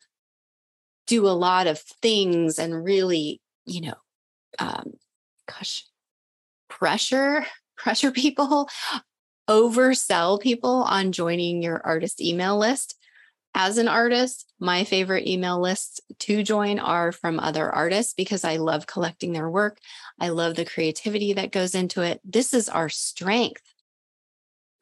do 1.06 1.26
a 1.26 1.30
lot 1.30 1.66
of 1.66 1.78
things 1.80 2.58
and 2.58 2.84
really, 2.84 3.40
you 3.66 3.82
know, 3.82 3.94
um, 4.58 4.92
gosh, 5.46 5.84
pressure, 6.68 7.44
pressure 7.76 8.10
people, 8.10 8.68
oversell 9.48 10.40
people 10.40 10.84
on 10.84 11.12
joining 11.12 11.62
your 11.62 11.80
artist 11.84 12.20
email 12.20 12.58
list. 12.58 12.96
As 13.54 13.76
an 13.76 13.88
artist, 13.88 14.50
my 14.58 14.84
favorite 14.84 15.26
email 15.26 15.60
lists 15.60 16.00
to 16.20 16.42
join 16.42 16.78
are 16.78 17.12
from 17.12 17.38
other 17.38 17.70
artists 17.70 18.14
because 18.14 18.44
I 18.44 18.56
love 18.56 18.86
collecting 18.86 19.32
their 19.32 19.50
work. 19.50 19.78
I 20.18 20.30
love 20.30 20.54
the 20.54 20.64
creativity 20.64 21.34
that 21.34 21.52
goes 21.52 21.74
into 21.74 22.00
it. 22.00 22.20
This 22.24 22.54
is 22.54 22.70
our 22.70 22.88
strength. 22.88 23.71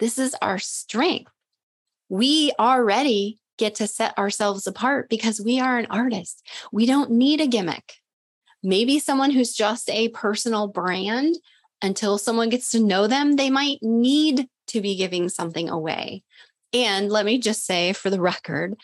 This 0.00 0.18
is 0.18 0.34
our 0.42 0.58
strength 0.58 1.30
we 2.10 2.52
already 2.58 3.38
get 3.56 3.76
to 3.76 3.86
set 3.86 4.18
ourselves 4.18 4.66
apart 4.66 5.08
because 5.08 5.40
we 5.40 5.60
are 5.60 5.78
an 5.78 5.86
artist. 5.88 6.46
We 6.72 6.84
don't 6.84 7.12
need 7.12 7.40
a 7.40 7.46
gimmick. 7.46 7.94
Maybe 8.62 8.98
someone 8.98 9.30
who's 9.30 9.54
just 9.54 9.88
a 9.88 10.08
personal 10.08 10.68
brand, 10.68 11.36
until 11.80 12.18
someone 12.18 12.50
gets 12.50 12.72
to 12.72 12.80
know 12.80 13.06
them, 13.06 13.36
they 13.36 13.48
might 13.48 13.78
need 13.80 14.48
to 14.66 14.82
be 14.82 14.96
giving 14.96 15.30
something 15.30 15.70
away. 15.70 16.22
And 16.74 17.10
let 17.10 17.24
me 17.24 17.38
just 17.38 17.64
say 17.64 17.94
for 17.94 18.10
the 18.10 18.20
record, 18.20 18.76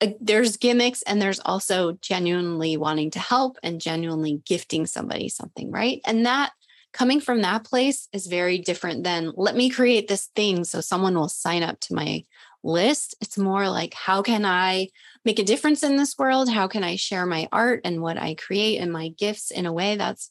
uh, 0.00 0.08
there's 0.20 0.56
gimmicks 0.56 1.02
and 1.02 1.20
there's 1.20 1.40
also 1.40 1.98
genuinely 2.00 2.76
wanting 2.76 3.10
to 3.12 3.18
help 3.18 3.58
and 3.64 3.80
genuinely 3.80 4.40
gifting 4.46 4.86
somebody 4.86 5.28
something, 5.28 5.72
right? 5.72 6.00
And 6.06 6.24
that 6.24 6.52
coming 6.92 7.20
from 7.20 7.42
that 7.42 7.64
place 7.64 8.08
is 8.12 8.26
very 8.26 8.58
different 8.58 9.04
than 9.04 9.32
let 9.36 9.56
me 9.56 9.70
create 9.70 10.08
this 10.08 10.26
thing 10.34 10.64
so 10.64 10.80
someone 10.80 11.14
will 11.14 11.28
sign 11.28 11.62
up 11.62 11.78
to 11.80 11.94
my 11.94 12.24
list. 12.62 13.14
It's 13.20 13.38
more 13.38 13.68
like, 13.68 13.94
how 13.94 14.22
can 14.22 14.44
I 14.44 14.88
make 15.24 15.38
a 15.38 15.44
difference 15.44 15.82
in 15.82 15.96
this 15.96 16.16
world? 16.18 16.50
How 16.50 16.68
can 16.68 16.84
I 16.84 16.96
share 16.96 17.26
my 17.26 17.48
art 17.52 17.82
and 17.84 18.02
what 18.02 18.18
I 18.18 18.34
create 18.34 18.78
and 18.78 18.92
my 18.92 19.08
gifts 19.08 19.50
in 19.50 19.66
a 19.66 19.72
way 19.72 19.96
that's 19.96 20.30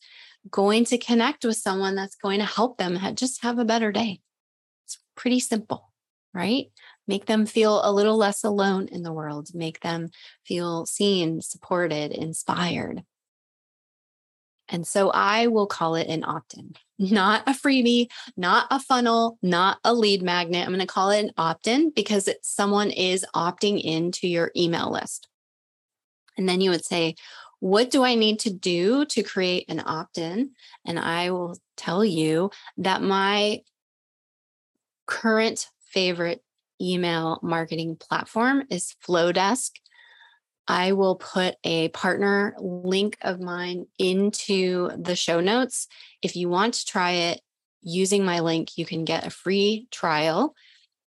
going 0.50 0.86
to 0.86 0.98
connect 0.98 1.44
with 1.44 1.58
someone 1.58 1.96
that's 1.96 2.16
going 2.16 2.40
to 2.40 2.46
help 2.46 2.78
them 2.78 2.98
just 3.16 3.44
have 3.44 3.60
a 3.60 3.66
better 3.66 3.92
day? 3.92 4.20
It's 4.86 5.00
pretty 5.16 5.40
simple, 5.40 5.92
right? 6.34 6.68
Make 7.08 7.26
them 7.26 7.46
feel 7.46 7.82
a 7.84 7.92
little 7.92 8.18
less 8.18 8.44
alone 8.44 8.88
in 8.92 9.02
the 9.02 9.14
world, 9.14 9.50
make 9.54 9.80
them 9.80 10.10
feel 10.46 10.86
seen, 10.86 11.42
supported, 11.42 12.12
inspired. 12.12 13.04
And 14.70 14.86
so 14.86 15.10
I 15.10 15.48
will 15.48 15.68
call 15.68 15.96
it 15.96 16.08
an 16.08 16.24
opt 16.24 16.54
in, 16.54 16.76
not 17.00 17.44
a 17.48 17.52
freebie, 17.52 18.08
not 18.38 18.68
a 18.70 18.80
funnel, 18.80 19.38
not 19.42 19.80
a 19.84 19.94
lead 19.94 20.22
magnet. 20.22 20.66
I'm 20.66 20.74
going 20.74 20.80
to 20.80 20.86
call 20.86 21.10
it 21.10 21.24
an 21.24 21.32
opt 21.38 21.68
in 21.68 21.92
because 21.92 22.30
someone 22.44 22.92
is 22.92 23.26
opting 23.36 23.82
into 23.82 24.28
your 24.28 24.52
email 24.56 24.92
list. 24.92 25.28
And 26.38 26.48
then 26.48 26.62
you 26.62 26.70
would 26.70 26.86
say, 26.86 27.16
what 27.60 27.90
do 27.92 28.04
I 28.04 28.16
need 28.16 28.40
to 28.42 28.54
do 28.54 29.06
to 29.06 29.24
create 29.24 29.66
an 29.68 29.82
opt 29.86 30.18
in? 30.18 30.52
And 30.86 30.98
I 30.98 31.32
will 31.32 31.58
tell 31.76 32.06
you 32.06 32.52
that 32.78 33.02
my 33.02 33.62
current 35.06 35.68
favorite 35.82 36.44
email 36.80 37.40
marketing 37.42 37.98
platform 37.98 38.64
is 38.70 38.96
Flodesk. 39.06 39.72
I 40.70 40.92
will 40.92 41.16
put 41.16 41.56
a 41.64 41.90
partner 41.90 42.54
link 42.60 43.18
of 43.22 43.42
mine 43.42 43.88
into 43.98 44.92
the 44.96 45.16
show 45.16 45.40
notes. 45.40 45.88
If 46.22 46.36
you 46.36 46.48
want 46.48 46.76
to 46.76 46.86
try 46.86 47.12
it 47.12 47.42
using 47.82 48.24
my 48.24 48.42
link, 48.42 48.78
you 48.78 48.86
can 48.86 49.04
get 49.04 49.26
a 49.26 49.32
free 49.32 49.88
trial, 49.90 50.54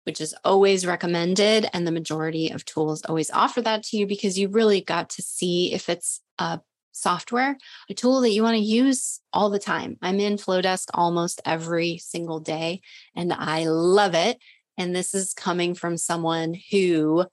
which 0.06 0.22
is 0.22 0.34
always 0.46 0.86
recommended. 0.86 1.68
And 1.74 1.86
the 1.86 1.92
majority 1.92 2.52
of 2.52 2.64
tools 2.64 3.04
always 3.04 3.30
offer 3.32 3.62
that 3.62 3.84
to 3.84 3.98
you 3.98 4.08
because 4.08 4.40
you 4.40 4.48
really 4.48 4.80
got 4.80 5.10
to 5.12 5.22
see 5.22 5.74
if 5.74 5.90
it's 5.90 6.22
a 6.38 6.62
software, 6.94 7.58
a 7.90 7.94
tool 7.94 8.22
that 8.22 8.32
you 8.32 8.44
want 8.44 8.56
to 8.56 8.64
use 8.64 9.20
all 9.34 9.50
the 9.50 9.60
time. 9.60 9.98
I'm 10.02 10.22
in 10.22 10.38
Flodesk 10.38 10.86
almost 10.94 11.42
every 11.44 11.98
single 11.98 12.40
day 12.40 12.80
and 13.14 13.34
I 13.34 13.66
love 13.66 14.16
it. 14.16 14.38
And 14.78 14.96
this 14.96 15.14
is 15.14 15.34
coming 15.34 15.76
from 15.76 15.98
someone 15.98 16.56
who 16.72 17.26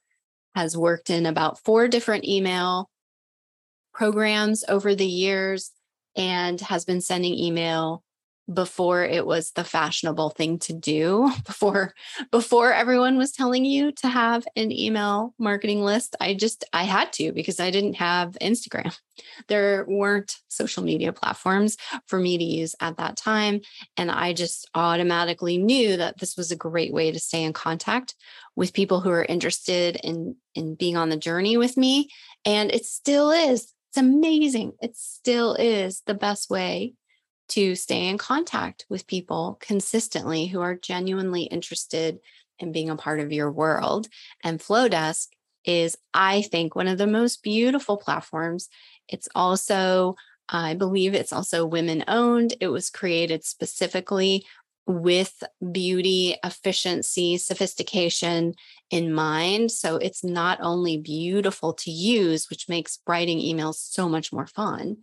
has 0.57 0.75
worked 0.77 1.11
in 1.11 1.27
about 1.27 1.59
four 1.61 1.87
different 1.87 2.25
email 2.25 2.89
programs 3.93 4.65
over 4.69 4.95
the 4.95 5.07
years 5.07 5.71
and 6.17 6.59
has 6.63 6.87
been 6.87 7.03
sending 7.03 7.35
email 7.35 8.03
before 8.53 9.05
it 9.05 9.27
was 9.27 9.51
the 9.53 9.65
fashionable 9.65 10.31
thing 10.31 10.59
to 10.59 10.73
do 10.73 11.31
before 11.47 11.95
before 12.31 12.73
everyone 12.73 13.19
was 13.19 13.33
telling 13.33 13.65
you 13.65 13.93
to 13.93 14.09
have 14.09 14.47
an 14.57 14.71
email 14.71 15.35
marketing 15.39 15.83
list 15.83 16.15
i 16.21 16.35
just 16.35 16.65
i 16.73 16.85
had 16.85 17.13
to 17.13 17.33
because 17.33 17.61
i 17.61 17.71
didn't 17.71 17.95
have 17.95 18.37
instagram. 18.41 18.97
There 19.49 19.87
weren't 19.89 20.37
social 20.49 20.83
media 20.83 21.11
platforms 21.13 21.79
for 22.07 22.19
me 22.19 22.37
to 22.37 22.45
use 22.45 22.75
at 22.81 22.99
that 22.99 23.17
time 23.17 23.63
and 23.97 24.11
i 24.11 24.33
just 24.33 24.69
automatically 24.75 25.59
knew 25.59 25.97
that 25.97 26.19
this 26.19 26.37
was 26.37 26.51
a 26.51 26.57
great 26.57 26.93
way 26.93 27.11
to 27.11 27.19
stay 27.19 27.43
in 27.43 27.53
contact 27.53 28.15
with 28.55 28.75
people 28.75 29.01
who 29.01 29.11
are 29.11 29.25
interested 29.25 29.97
in 30.05 30.37
in 30.55 30.75
being 30.75 30.97
on 30.97 31.09
the 31.09 31.17
journey 31.17 31.57
with 31.57 31.77
me 31.77 32.09
and 32.47 32.71
it 32.71 32.85
still 32.85 33.31
is. 33.33 33.73
It's 33.91 33.99
amazing. 33.99 34.75
It 34.81 34.97
still 34.97 35.55
is 35.55 36.03
the 36.07 36.15
best 36.15 36.49
way 36.49 36.95
to 37.49 37.75
stay 37.75 38.09
in 38.09 38.19
contact 38.19 38.87
with 38.89 39.07
people 39.07 39.59
consistently 39.61 40.47
who 40.47 40.61
are 40.61 40.75
genuinely 40.75 41.45
interested 41.45 42.19
in 42.59 42.73
being 42.73 42.91
a 42.91 42.97
part 42.97 43.21
of 43.21 43.33
your 43.33 43.51
world. 43.51 44.09
And 44.43 44.59
Flodesk 44.59 45.29
is, 45.65 45.97
I 46.15 46.43
think, 46.43 46.75
one 46.75 46.89
of 46.89 46.99
the 46.99 47.07
most 47.07 47.43
beautiful 47.43 47.97
platforms. 47.97 48.69
It's 49.09 49.29
also, 49.35 50.17
I 50.49 50.75
believe, 50.75 51.15
it's 51.15 51.33
also 51.33 51.67
women 51.67 52.05
owned. 52.09 52.55
It 52.61 52.69
was 52.69 52.91
created 52.91 53.45
specifically 53.45 54.45
with 54.87 55.43
beauty, 55.73 56.37
efficiency, 56.45 57.37
sophistication 57.37 58.55
in 58.91 59.13
mind. 59.13 59.73
So 59.73 59.97
it's 59.97 60.23
not 60.23 60.59
only 60.63 60.97
beautiful 60.97 61.73
to 61.75 61.91
use, 61.91 62.49
which 62.49 62.69
makes 62.69 63.01
writing 63.07 63.39
emails 63.39 63.75
so 63.75 64.09
much 64.09 64.33
more 64.33 64.47
fun, 64.47 64.99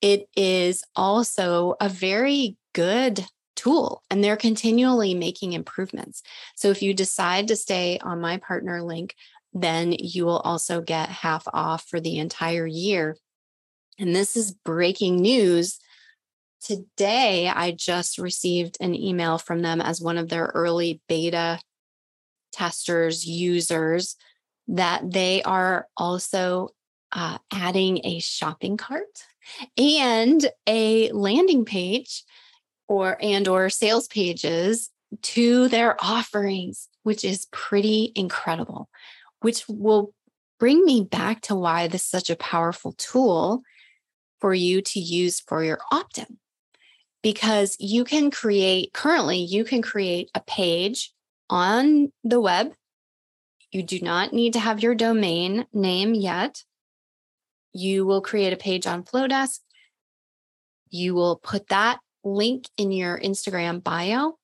it 0.00 0.28
is 0.36 0.84
also 0.94 1.74
a 1.80 1.88
very 1.88 2.56
good 2.74 3.24
tool 3.56 4.02
and 4.08 4.22
they're 4.22 4.36
continually 4.36 5.14
making 5.14 5.52
improvements. 5.52 6.22
So 6.54 6.70
if 6.70 6.80
you 6.82 6.94
decide 6.94 7.48
to 7.48 7.56
stay 7.56 7.98
on 7.98 8.20
my 8.20 8.36
partner 8.36 8.82
link, 8.82 9.14
then 9.52 9.92
you 9.92 10.24
will 10.24 10.38
also 10.38 10.80
get 10.80 11.08
half 11.08 11.44
off 11.52 11.86
for 11.88 11.98
the 11.98 12.18
entire 12.18 12.66
year. 12.66 13.16
And 13.98 14.14
this 14.14 14.36
is 14.36 14.52
breaking 14.52 15.16
news. 15.16 15.80
Today, 16.62 17.48
I 17.48 17.72
just 17.72 18.18
received 18.18 18.76
an 18.80 18.94
email 18.94 19.38
from 19.38 19.62
them 19.62 19.80
as 19.80 20.00
one 20.00 20.18
of 20.18 20.28
their 20.28 20.46
early 20.54 21.00
beta 21.08 21.58
testers, 22.52 23.26
users, 23.26 24.16
that 24.68 25.10
they 25.10 25.42
are 25.42 25.88
also 25.96 26.68
uh, 27.10 27.38
adding 27.52 28.00
a 28.04 28.20
shopping 28.20 28.76
cart 28.76 29.24
and 29.76 30.50
a 30.66 31.10
landing 31.12 31.64
page 31.64 32.24
or 32.88 33.16
and 33.20 33.48
or 33.48 33.68
sales 33.68 34.08
pages 34.08 34.90
to 35.22 35.68
their 35.68 35.96
offerings 36.04 36.88
which 37.02 37.24
is 37.24 37.46
pretty 37.50 38.12
incredible 38.14 38.88
which 39.40 39.64
will 39.68 40.12
bring 40.58 40.84
me 40.84 41.04
back 41.04 41.40
to 41.42 41.54
why 41.54 41.86
this 41.86 42.02
is 42.02 42.08
such 42.10 42.30
a 42.30 42.36
powerful 42.36 42.92
tool 42.92 43.62
for 44.40 44.54
you 44.54 44.82
to 44.82 45.00
use 45.00 45.40
for 45.40 45.62
your 45.62 45.80
opt-in. 45.90 46.38
Because 47.22 47.76
you 47.80 48.04
can 48.04 48.30
create 48.30 48.92
currently 48.92 49.38
you 49.38 49.64
can 49.64 49.82
create 49.82 50.30
a 50.34 50.40
page 50.40 51.12
on 51.50 52.12
the 52.22 52.40
web. 52.40 52.72
You 53.72 53.82
do 53.82 54.00
not 54.00 54.32
need 54.32 54.52
to 54.52 54.60
have 54.60 54.82
your 54.82 54.94
domain 54.94 55.66
name 55.72 56.14
yet 56.14 56.62
you 57.72 58.06
will 58.06 58.20
create 58.20 58.52
a 58.52 58.56
page 58.56 58.86
on 58.86 59.04
Flodesk. 59.04 59.60
You 60.90 61.14
will 61.14 61.36
put 61.36 61.68
that 61.68 62.00
link 62.24 62.66
in 62.76 62.92
your 62.92 63.18
Instagram 63.18 63.82
bio. 63.82 64.38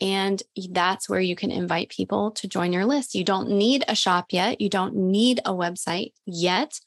And 0.00 0.42
that's 0.70 1.08
where 1.08 1.20
you 1.20 1.36
can 1.36 1.52
invite 1.52 1.88
people 1.88 2.32
to 2.32 2.48
join 2.48 2.72
your 2.72 2.84
list. 2.84 3.14
You 3.14 3.22
don't 3.22 3.50
need 3.50 3.84
a 3.86 3.94
shop 3.94 4.26
yet. 4.30 4.60
You 4.60 4.68
don't 4.68 4.96
need 4.96 5.40
a 5.44 5.52
website 5.52 6.12
yet. 6.26 6.80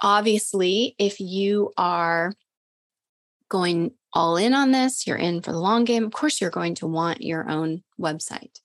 Obviously, 0.00 0.94
if 0.98 1.18
you 1.18 1.72
are 1.76 2.32
going 3.48 3.92
all 4.12 4.36
in 4.36 4.54
on 4.54 4.70
this, 4.70 5.06
you're 5.06 5.16
in 5.16 5.42
for 5.42 5.52
the 5.52 5.58
long 5.58 5.84
game, 5.84 6.04
of 6.04 6.12
course, 6.12 6.40
you're 6.40 6.50
going 6.50 6.76
to 6.76 6.86
want 6.86 7.22
your 7.22 7.50
own 7.50 7.82
website. 8.00 8.60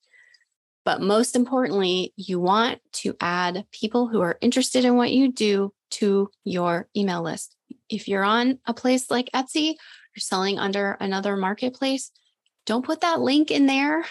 But 0.86 1.02
most 1.02 1.36
importantly, 1.36 2.14
you 2.16 2.40
want 2.40 2.82
to 2.94 3.16
add 3.20 3.66
people 3.72 4.08
who 4.08 4.22
are 4.22 4.38
interested 4.42 4.86
in 4.86 4.96
what 4.96 5.12
you 5.12 5.32
do 5.32 5.74
to 5.94 6.30
your 6.44 6.88
email 6.96 7.22
list. 7.22 7.56
If 7.90 8.08
you're 8.08 8.24
on 8.24 8.60
a 8.66 8.74
place 8.74 9.10
like 9.12 9.30
Etsy, 9.34 9.76
you're 10.16 10.20
selling 10.20 10.60
under 10.60 10.98
another 11.00 11.36
marketplace, 11.36 12.12
don't 12.66 12.86
put 12.86 13.02
that 13.02 13.20
link 13.20 13.52
in 13.52 13.66
there. 13.66 14.06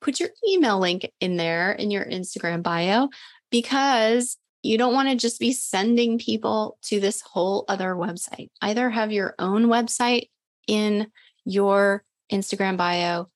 Put 0.00 0.20
your 0.20 0.28
email 0.48 0.78
link 0.78 1.10
in 1.20 1.36
there 1.36 1.72
in 1.72 1.90
your 1.90 2.04
Instagram 2.04 2.62
bio 2.62 3.08
because 3.50 4.36
you 4.62 4.76
don't 4.76 4.94
want 4.94 5.08
to 5.08 5.16
just 5.16 5.40
be 5.40 5.52
sending 5.52 6.18
people 6.18 6.78
to 6.82 7.00
this 7.00 7.22
whole 7.22 7.64
other 7.66 7.94
website. 7.94 8.50
Either 8.60 8.90
have 8.90 9.10
your 9.10 9.34
own 9.38 9.66
website 9.66 10.28
in 10.66 11.10
your 11.44 12.04
Instagram 12.30 12.76
bio 12.76 13.28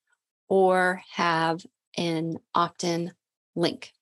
or 0.49 1.03
have 1.13 1.65
an 1.97 2.37
opt 2.55 2.85
in 2.85 3.13
link. 3.57 3.94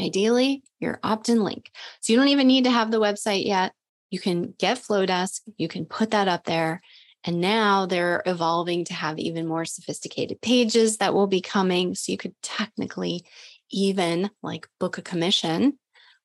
Ideally, 0.00 0.62
your 0.78 0.98
opt 1.02 1.28
in 1.28 1.42
link. 1.44 1.70
So 2.00 2.12
you 2.12 2.18
don't 2.18 2.28
even 2.28 2.46
need 2.46 2.64
to 2.64 2.70
have 2.70 2.90
the 2.90 3.00
website 3.00 3.44
yet. 3.44 3.72
You 4.10 4.18
can 4.18 4.54
get 4.58 4.78
Flodesk, 4.78 5.40
you 5.56 5.68
can 5.68 5.84
put 5.84 6.12
that 6.12 6.28
up 6.28 6.44
there. 6.44 6.80
And 7.22 7.40
now 7.40 7.84
they're 7.84 8.22
evolving 8.24 8.86
to 8.86 8.94
have 8.94 9.18
even 9.18 9.46
more 9.46 9.66
sophisticated 9.66 10.40
pages 10.40 10.96
that 10.96 11.12
will 11.12 11.26
be 11.26 11.42
coming. 11.42 11.94
So 11.94 12.12
you 12.12 12.18
could 12.18 12.34
technically 12.42 13.24
even 13.70 14.30
like 14.42 14.68
book 14.78 14.96
a 14.98 15.02
commission 15.02 15.78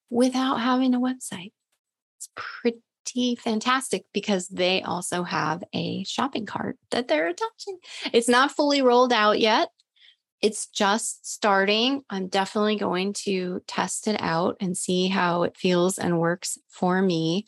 without 0.10 0.62
having 0.62 0.96
a 0.96 1.00
website. 1.00 1.52
It's 2.18 2.30
pretty 2.36 3.36
fantastic 3.36 4.06
because 4.14 4.48
they 4.48 4.82
also 4.82 5.24
have 5.24 5.64
a 5.74 6.06
shopping 6.06 6.46
cart 6.46 6.78
that 6.92 7.08
they're 7.08 7.28
attaching. 7.28 7.78
It's 8.14 8.30
not 8.30 8.52
fully 8.52 8.82
rolled 8.82 9.12
out 9.12 9.40
yet 9.40 9.70
it's 10.42 10.68
just 10.68 11.32
starting. 11.32 12.04
I'm 12.10 12.28
definitely 12.28 12.76
going 12.78 13.14
to 13.24 13.62
test 13.68 14.08
it 14.08 14.22
out 14.22 14.58
and 14.60 14.78
see 14.78 15.08
how 15.08 15.44
it 15.44 15.58
feels 15.58 15.98
and 15.98 16.20
works 16.20 16.58
for 16.70 17.02
me. 17.02 17.46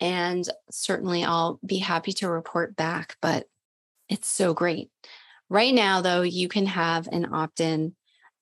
And 0.00 0.48
certainly 0.70 1.24
I'll 1.24 1.60
be 1.64 1.78
happy 1.78 2.12
to 2.14 2.28
report 2.28 2.74
back, 2.74 3.16
but 3.20 3.46
it's 4.08 4.28
so 4.28 4.54
great. 4.54 4.90
Right 5.48 5.74
now, 5.74 6.00
though, 6.00 6.22
you 6.22 6.48
can 6.48 6.66
have 6.66 7.06
an 7.08 7.32
opt 7.32 7.60
in. 7.60 7.94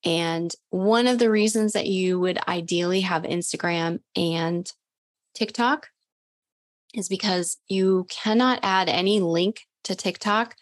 And 0.05 0.53
one 0.69 1.07
of 1.07 1.19
the 1.19 1.29
reasons 1.29 1.73
that 1.73 1.87
you 1.87 2.19
would 2.19 2.39
ideally 2.47 3.01
have 3.01 3.23
Instagram 3.23 3.99
and 4.15 4.71
TikTok 5.35 5.87
is 6.93 7.09
because 7.09 7.57
you 7.67 8.07
cannot 8.09 8.59
add 8.63 8.89
any 8.89 9.19
link 9.19 9.61
to 9.83 9.95
TikTok 9.95 10.55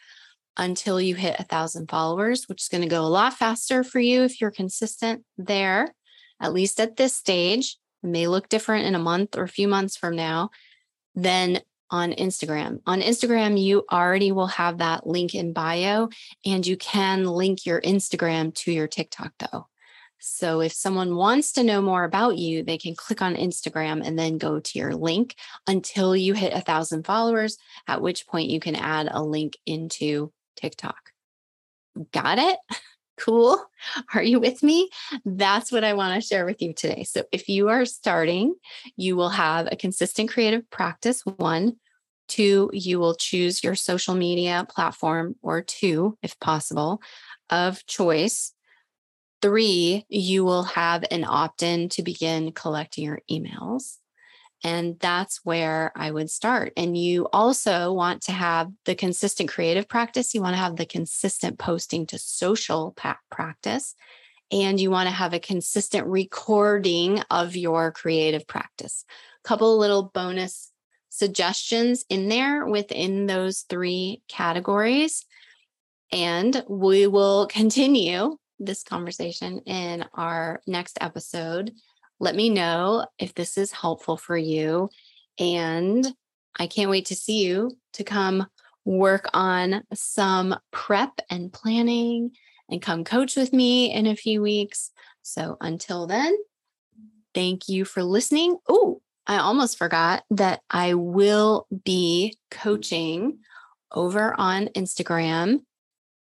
until 0.57 0.99
you 0.99 1.15
hit 1.15 1.39
a 1.39 1.43
thousand 1.43 1.89
followers, 1.89 2.47
which 2.49 2.63
is 2.63 2.69
going 2.69 2.81
to 2.81 2.89
go 2.89 3.01
a 3.01 3.07
lot 3.07 3.33
faster 3.33 3.83
for 3.83 3.99
you 3.99 4.23
if 4.23 4.41
you're 4.41 4.51
consistent 4.51 5.23
there, 5.37 5.93
at 6.41 6.53
least 6.53 6.79
at 6.79 6.95
this 6.95 7.15
stage. 7.15 7.77
It 8.03 8.07
may 8.07 8.27
look 8.27 8.49
different 8.49 8.85
in 8.85 8.95
a 8.95 8.99
month 8.99 9.37
or 9.37 9.43
a 9.43 9.49
few 9.49 9.67
months 9.67 9.95
from 9.97 10.15
now 10.15 10.49
than 11.15 11.61
on 11.89 12.11
Instagram. 12.13 12.79
On 12.85 13.01
Instagram, 13.01 13.61
you 13.61 13.85
already 13.91 14.31
will 14.31 14.47
have 14.47 14.79
that 14.79 15.07
link 15.07 15.33
in 15.33 15.53
bio, 15.53 16.09
and 16.45 16.65
you 16.65 16.75
can 16.77 17.25
link 17.25 17.65
your 17.65 17.81
Instagram 17.81 18.53
to 18.55 18.71
your 18.71 18.87
TikTok 18.87 19.33
though. 19.39 19.67
So 20.19 20.61
if 20.61 20.73
someone 20.73 21.15
wants 21.15 21.53
to 21.53 21.63
know 21.63 21.81
more 21.81 22.03
about 22.03 22.37
you, 22.37 22.63
they 22.63 22.77
can 22.77 22.95
click 22.95 23.21
on 23.21 23.35
Instagram 23.35 24.05
and 24.05 24.17
then 24.17 24.37
go 24.37 24.59
to 24.59 24.79
your 24.79 24.95
link 24.95 25.35
until 25.67 26.15
you 26.15 26.33
hit 26.33 26.53
a 26.53 26.61
thousand 26.61 27.05
followers, 27.05 27.57
at 27.87 28.01
which 28.01 28.27
point 28.27 28.49
you 28.49 28.59
can 28.59 28.75
add 28.75 29.07
a 29.11 29.23
link 29.23 29.57
into 29.65 30.33
TikTok. 30.57 31.11
Got 32.11 32.39
it? 32.39 32.57
Cool. 33.19 33.59
Are 34.13 34.21
you 34.21 34.39
with 34.39 34.61
me? 34.61 34.91
That's 35.25 35.71
what 35.71 35.83
I 35.83 35.95
want 35.95 36.13
to 36.13 36.27
share 36.27 36.45
with 36.45 36.61
you 36.61 36.71
today. 36.71 37.03
So, 37.03 37.23
if 37.31 37.49
you 37.49 37.67
are 37.69 37.83
starting, 37.83 38.53
you 38.95 39.15
will 39.15 39.29
have 39.29 39.67
a 39.71 39.75
consistent 39.75 40.29
creative 40.29 40.69
practice. 40.69 41.23
One, 41.25 41.77
two, 42.27 42.69
you 42.73 42.99
will 42.99 43.15
choose 43.15 43.63
your 43.63 43.73
social 43.73 44.13
media 44.13 44.67
platform 44.69 45.35
or 45.41 45.63
two, 45.63 46.15
if 46.21 46.39
possible, 46.39 47.01
of 47.49 47.83
choice. 47.87 48.53
Three, 49.41 50.05
you 50.09 50.45
will 50.45 50.63
have 50.63 51.03
an 51.09 51.23
opt 51.23 51.63
in 51.63 51.89
to 51.89 52.03
begin 52.03 52.51
collecting 52.51 53.05
your 53.05 53.21
emails. 53.31 53.97
And 54.63 54.99
that's 54.99 55.41
where 55.43 55.91
I 55.95 56.09
would 56.09 56.29
start. 56.29 56.73
And 56.75 56.97
you 56.97 57.27
also 57.31 57.93
want 57.93 58.23
to 58.23 58.31
have 58.31 58.71
the 58.85 58.95
consistent 58.95 59.49
creative 59.49 59.87
practice. 59.87 60.33
You 60.33 60.41
want 60.41 60.53
to 60.53 60.61
have 60.61 60.75
the 60.75 60.85
consistent 60.85 61.59
posting 61.59 62.07
to 62.07 62.17
social 62.17 62.95
practice. 63.29 63.95
And 64.51 64.79
you 64.79 64.89
want 64.89 65.09
to 65.09 65.15
have 65.15 65.33
a 65.33 65.39
consistent 65.39 66.07
recording 66.07 67.21
of 67.29 67.55
your 67.55 67.91
creative 67.91 68.47
practice. 68.47 69.05
A 69.43 69.47
couple 69.47 69.77
little 69.77 70.03
bonus 70.13 70.71
suggestions 71.09 72.05
in 72.09 72.29
there 72.29 72.65
within 72.65 73.25
those 73.25 73.61
three 73.69 74.21
categories. 74.27 75.25
And 76.11 76.63
we 76.67 77.07
will 77.07 77.47
continue 77.47 78.37
this 78.59 78.83
conversation 78.83 79.59
in 79.65 80.05
our 80.13 80.61
next 80.65 80.97
episode 81.01 81.73
let 82.19 82.35
me 82.35 82.49
know 82.49 83.05
if 83.19 83.33
this 83.33 83.57
is 83.57 83.71
helpful 83.71 84.17
for 84.17 84.37
you. 84.37 84.89
And 85.39 86.07
I 86.57 86.67
can't 86.67 86.89
wait 86.89 87.05
to 87.07 87.15
see 87.15 87.43
you 87.43 87.77
to 87.93 88.03
come 88.03 88.47
work 88.85 89.29
on 89.33 89.83
some 89.93 90.55
prep 90.71 91.19
and 91.29 91.51
planning 91.51 92.31
and 92.69 92.81
come 92.81 93.03
coach 93.03 93.35
with 93.35 93.53
me 93.53 93.93
in 93.93 94.07
a 94.07 94.15
few 94.15 94.41
weeks. 94.41 94.91
So 95.21 95.57
until 95.61 96.07
then, 96.07 96.35
thank 97.33 97.69
you 97.69 97.85
for 97.85 98.03
listening. 98.03 98.57
Oh, 98.67 99.01
I 99.27 99.37
almost 99.37 99.77
forgot 99.77 100.23
that 100.31 100.61
I 100.69 100.93
will 100.93 101.67
be 101.83 102.37
coaching 102.49 103.39
over 103.91 104.33
on 104.39 104.67
Instagram 104.67 105.59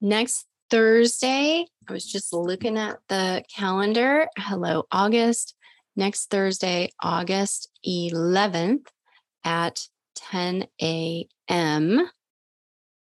next 0.00 0.46
Thursday. 0.70 1.66
I 1.88 1.92
was 1.92 2.04
just 2.04 2.32
looking 2.32 2.76
at 2.76 2.98
the 3.08 3.44
calendar. 3.54 4.28
Hello, 4.36 4.84
August 4.90 5.54
next 5.96 6.30
Thursday, 6.30 6.90
August 7.02 7.70
11th 7.86 8.86
at 9.44 9.88
10 10.16 10.66
a.m. 10.82 12.10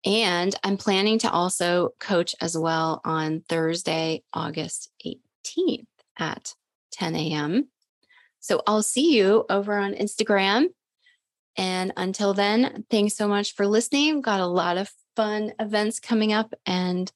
And 0.05 0.55
I'm 0.63 0.77
planning 0.77 1.19
to 1.19 1.31
also 1.31 1.89
coach 1.99 2.35
as 2.41 2.57
well 2.57 3.01
on 3.03 3.41
Thursday, 3.49 4.23
August 4.33 4.91
18th 5.05 5.85
at 6.17 6.55
10 6.91 7.15
a.m. 7.15 7.67
So 8.39 8.61
I'll 8.65 8.83
see 8.83 9.15
you 9.15 9.45
over 9.49 9.77
on 9.77 9.93
Instagram. 9.93 10.67
And 11.57 11.91
until 11.97 12.33
then, 12.33 12.85
thanks 12.89 13.15
so 13.15 13.27
much 13.27 13.53
for 13.53 13.67
listening. 13.67 14.15
We've 14.15 14.23
got 14.23 14.39
a 14.39 14.47
lot 14.47 14.77
of 14.77 14.89
fun 15.15 15.51
events 15.59 15.99
coming 15.99 16.31
up 16.31 16.53
and 16.65 17.11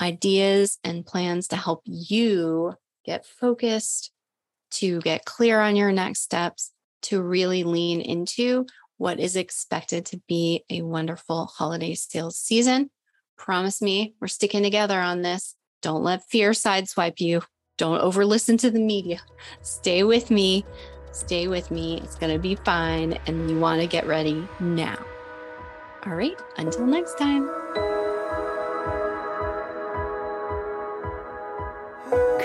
ideas 0.00 0.78
and 0.84 1.04
plans 1.04 1.48
to 1.48 1.56
help 1.56 1.82
you 1.84 2.74
get 3.04 3.26
focused 3.26 4.12
to 4.78 5.00
get 5.00 5.24
clear 5.24 5.60
on 5.60 5.76
your 5.76 5.92
next 5.92 6.20
steps, 6.20 6.72
to 7.02 7.22
really 7.22 7.64
lean 7.64 8.00
into 8.00 8.66
what 8.98 9.20
is 9.20 9.36
expected 9.36 10.06
to 10.06 10.20
be 10.26 10.64
a 10.70 10.82
wonderful 10.82 11.46
holiday 11.46 11.94
sales 11.94 12.38
season. 12.38 12.90
Promise 13.36 13.82
me 13.82 14.14
we're 14.20 14.28
sticking 14.28 14.62
together 14.62 14.98
on 14.98 15.22
this. 15.22 15.54
Don't 15.82 16.02
let 16.02 16.28
fear 16.28 16.50
sideswipe 16.50 17.20
you. 17.20 17.42
Don't 17.78 18.00
over 18.00 18.24
listen 18.24 18.56
to 18.58 18.70
the 18.70 18.80
media. 18.80 19.20
Stay 19.60 20.02
with 20.02 20.30
me. 20.30 20.64
Stay 21.12 21.48
with 21.48 21.70
me. 21.70 22.00
It's 22.02 22.16
going 22.16 22.32
to 22.32 22.38
be 22.38 22.56
fine. 22.56 23.18
And 23.26 23.50
you 23.50 23.58
want 23.58 23.80
to 23.82 23.86
get 23.86 24.06
ready 24.06 24.46
now. 24.60 24.98
All 26.06 26.14
right. 26.14 26.40
Until 26.56 26.86
next 26.86 27.18
time. 27.18 27.65